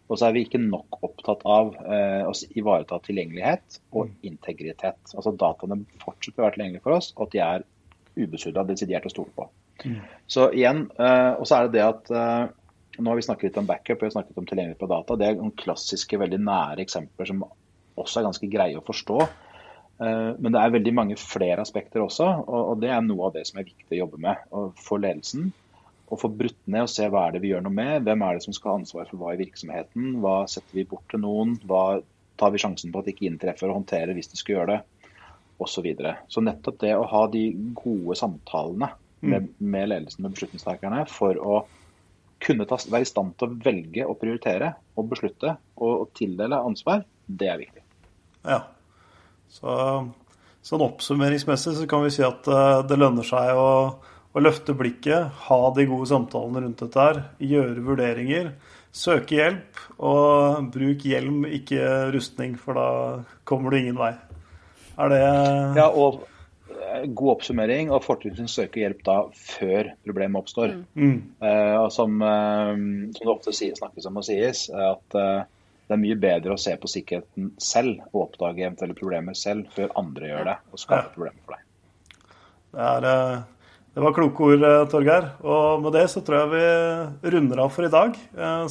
Og 0.10 0.20
så 0.20 0.28
er 0.28 0.36
vi 0.36 0.44
ikke 0.46 0.62
nok 0.62 1.00
opptatt 1.06 1.46
av 1.50 1.76
eh, 1.86 2.26
å 2.28 2.34
ivareta 2.58 3.00
tilgjengelighet 3.06 3.80
og 3.94 4.10
mm. 4.10 4.18
integritet. 4.30 5.14
Altså 5.14 5.34
Dataene 5.38 5.84
fortsetter 6.02 6.42
å 6.42 6.48
være 6.48 6.58
tilgjengelige 6.58 6.86
for 6.86 6.98
oss, 6.98 7.14
og 7.16 7.28
at 7.28 7.38
de 7.38 7.44
er 7.46 7.70
ubesudla, 8.18 8.66
desidert 8.68 9.08
å 9.10 9.14
stole 9.14 9.34
på. 9.38 9.48
Mm. 9.86 10.02
Så 10.30 10.50
igjen, 10.54 10.86
eh, 11.02 11.32
og 11.38 11.48
så 11.50 11.58
er 11.58 11.70
det 11.70 11.78
det 11.78 11.86
at 11.88 12.12
eh, 12.14 12.52
nå 12.98 13.10
har 13.10 13.18
vi 13.18 13.26
snakket 13.26 13.50
litt 13.50 13.58
om 13.62 13.70
backup 13.70 13.98
og 13.98 14.06
vi 14.06 14.10
har 14.10 14.16
snakket 14.18 14.38
om 14.38 14.48
tilgjengelighet 14.50 14.82
på 14.82 14.92
data. 14.92 15.18
Det 15.18 15.28
er 15.28 15.40
noen 15.40 15.56
klassiske, 15.58 16.20
veldig 16.22 16.40
nære 16.44 16.84
eksempler 16.86 17.30
som 17.30 17.44
også 18.00 18.20
er 18.20 18.28
ganske 18.28 18.50
greie 18.52 18.78
å 18.78 18.86
forstå. 18.86 19.20
Eh, 20.04 20.30
men 20.38 20.54
det 20.54 20.62
er 20.62 20.76
veldig 20.78 20.94
mange 20.98 21.18
flere 21.20 21.64
aspekter 21.64 22.04
også, 22.06 22.30
og 22.46 22.80
det 22.82 22.92
er 22.94 23.04
noe 23.06 23.30
av 23.30 23.36
det 23.38 23.46
som 23.50 23.60
er 23.62 23.68
viktig 23.70 23.98
å 23.98 24.04
jobbe 24.04 24.22
med 24.26 24.48
for 24.82 25.02
ledelsen. 25.02 25.52
Å 26.14 26.20
få 26.20 26.30
brutt 26.30 26.60
ned 26.70 26.86
og 26.86 26.92
se 26.94 27.08
hva 27.10 27.28
er 27.28 27.36
det 27.36 27.44
vi 27.44 27.54
gjør 27.54 27.64
noe 27.66 27.74
med. 27.74 28.06
Hvem 28.06 28.26
er 28.26 28.38
det 28.38 28.46
som 28.46 28.56
skal 28.56 28.74
ha 28.74 28.80
ansvar 28.82 29.08
for 29.10 29.22
hva 29.22 29.34
i 29.34 29.40
virksomheten? 29.42 30.18
Hva 30.22 30.44
setter 30.52 30.78
vi 30.78 30.90
bort 30.90 31.08
til 31.10 31.24
noen? 31.24 31.56
Hva 31.66 32.02
tar 32.38 32.52
vi 32.54 32.62
sjansen 32.62 32.94
på 32.94 33.02
at 33.02 33.08
det 33.08 33.16
ikke 33.16 33.30
inntreffer 33.32 33.72
og 33.72 33.80
håndterer 33.80 34.14
hvis 34.18 34.30
det 34.30 34.42
skulle 34.42 34.60
gjøre 34.60 34.76
det? 34.76 34.82
Og 35.62 35.70
så, 35.70 35.84
videre. 35.86 36.18
så 36.34 36.42
nettopp 36.44 36.80
det 36.82 36.92
å 36.98 37.06
ha 37.08 37.22
de 37.32 37.44
gode 37.78 38.18
samtalene 38.20 38.90
med, 39.22 39.46
mm. 39.46 39.52
med 39.72 39.90
ledelsen 39.92 40.26
og 40.26 40.34
beslutningstakerne 40.34 41.06
for 41.08 41.40
å 41.40 41.60
kunne 42.44 42.68
ta, 42.70 42.78
være 42.78 43.06
i 43.06 43.10
stand 43.10 43.36
til 43.40 43.50
å 43.50 43.58
velge 43.64 44.08
og 44.08 44.20
prioritere 44.22 44.74
og 45.00 45.10
beslutte 45.12 45.56
og, 45.78 45.94
og 45.94 46.10
tildele 46.18 46.60
ansvar, 46.60 47.06
det 47.28 47.50
er 47.50 47.62
viktig. 47.62 47.84
Ja. 48.44 48.60
Så, 49.54 49.76
sånn 50.66 50.84
oppsummeringsmessig 50.86 51.78
så 51.78 51.88
kan 51.90 52.04
vi 52.06 52.12
si 52.14 52.26
at 52.26 52.50
uh, 52.50 52.82
det 52.88 53.00
lønner 53.00 53.28
seg 53.28 53.54
å, 53.56 53.70
å, 54.34 54.44
løfte 54.44 54.76
blikket, 54.78 55.30
ha 55.48 55.62
de 55.76 55.88
gode 55.90 56.10
samtalene 56.12 56.66
rundt 56.66 56.84
dette 56.84 57.08
her, 57.08 57.22
gjøre 57.54 57.86
vurderinger, 57.86 58.52
søke 58.94 59.40
hjelp, 59.40 59.82
og 60.04 60.70
bruk 60.74 61.06
hjelm, 61.08 61.44
ikke 61.50 62.12
rustning, 62.14 62.58
for 62.60 62.78
da 62.78 62.90
kommer 63.50 63.74
du 63.74 63.80
ingen 63.80 64.00
vei. 64.00 64.14
Er 65.02 65.10
det 65.10 65.24
Ja, 65.80 65.88
og 65.90 66.22
god 67.08 67.32
oppsummering, 67.38 67.92
og 67.94 68.04
fortrinnsvis 68.06 68.56
søke 68.60 68.84
hjelp 68.84 69.04
da 69.06 69.18
før 69.36 69.92
problemet 70.06 70.44
oppstår. 70.44 70.76
Mm. 70.96 71.16
Uh, 71.44 71.88
som, 71.94 72.20
uh, 72.24 72.74
som, 73.16 73.24
det 73.24 73.34
ofte 73.34 73.56
sier, 73.56 73.78
snakkes 73.78 74.08
om 74.10 74.22
og 74.22 74.28
sies, 74.28 74.66
at 74.72 75.18
uh, 75.18 75.44
det 75.84 75.96
er 75.96 76.04
mye 76.04 76.20
bedre 76.20 76.56
å 76.56 76.62
se 76.62 76.76
på 76.80 76.90
sikkerheten 76.90 77.52
selv 77.62 78.04
og 78.14 78.28
oppdage 78.28 78.64
eventuelle 78.64 78.96
problemer 78.98 79.36
selv 79.38 79.68
før 79.76 79.92
andre 80.00 80.30
gjør 80.30 80.48
det 80.48 80.60
og 80.72 80.80
skaper 80.82 81.10
ja. 81.10 81.16
problemer 81.16 81.44
for 81.44 81.58
deg. 81.58 81.66
Det, 82.74 82.86
er, 82.88 83.08
det, 83.92 84.04
var 84.06 84.16
kloke 84.16 84.48
ord, 84.48 84.64
Torgeir. 84.90 85.28
Og 85.44 85.84
med 85.84 85.94
det 85.94 86.06
så 86.10 86.24
tror 86.26 86.40
jeg 86.40 86.54
vi 86.56 87.34
runder 87.36 87.66
av 87.66 87.76
for 87.76 87.86
i 87.86 87.92
dag. 87.94 88.16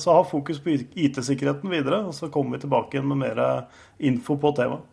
Så 0.01 0.17
ha 0.17 0.25
fokus 0.27 0.59
på 0.65 0.73
IT-sikkerheten 0.75 1.71
videre, 1.71 2.01
og 2.09 2.17
så 2.17 2.33
kommer 2.33 2.57
vi 2.57 2.65
tilbake 2.65 2.97
igjen 2.97 3.13
med 3.13 3.23
mer 3.23 3.45
info 4.03 4.41
på 4.41 4.57
temaet. 4.57 4.89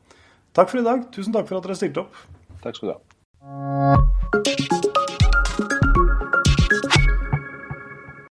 Takk 0.54 0.70
for 0.70 0.84
i 0.84 0.86
dag. 0.86 1.08
Tusen 1.16 1.34
takk 1.34 1.50
for 1.50 1.58
at 1.58 1.66
dere 1.66 1.80
stilte 1.80 2.04
opp. 2.04 2.20
Takk 2.62 2.78
skal 2.78 2.92
du 2.92 2.98
ha. 2.98 3.09
Thank 3.42 4.60
you. 4.60 4.69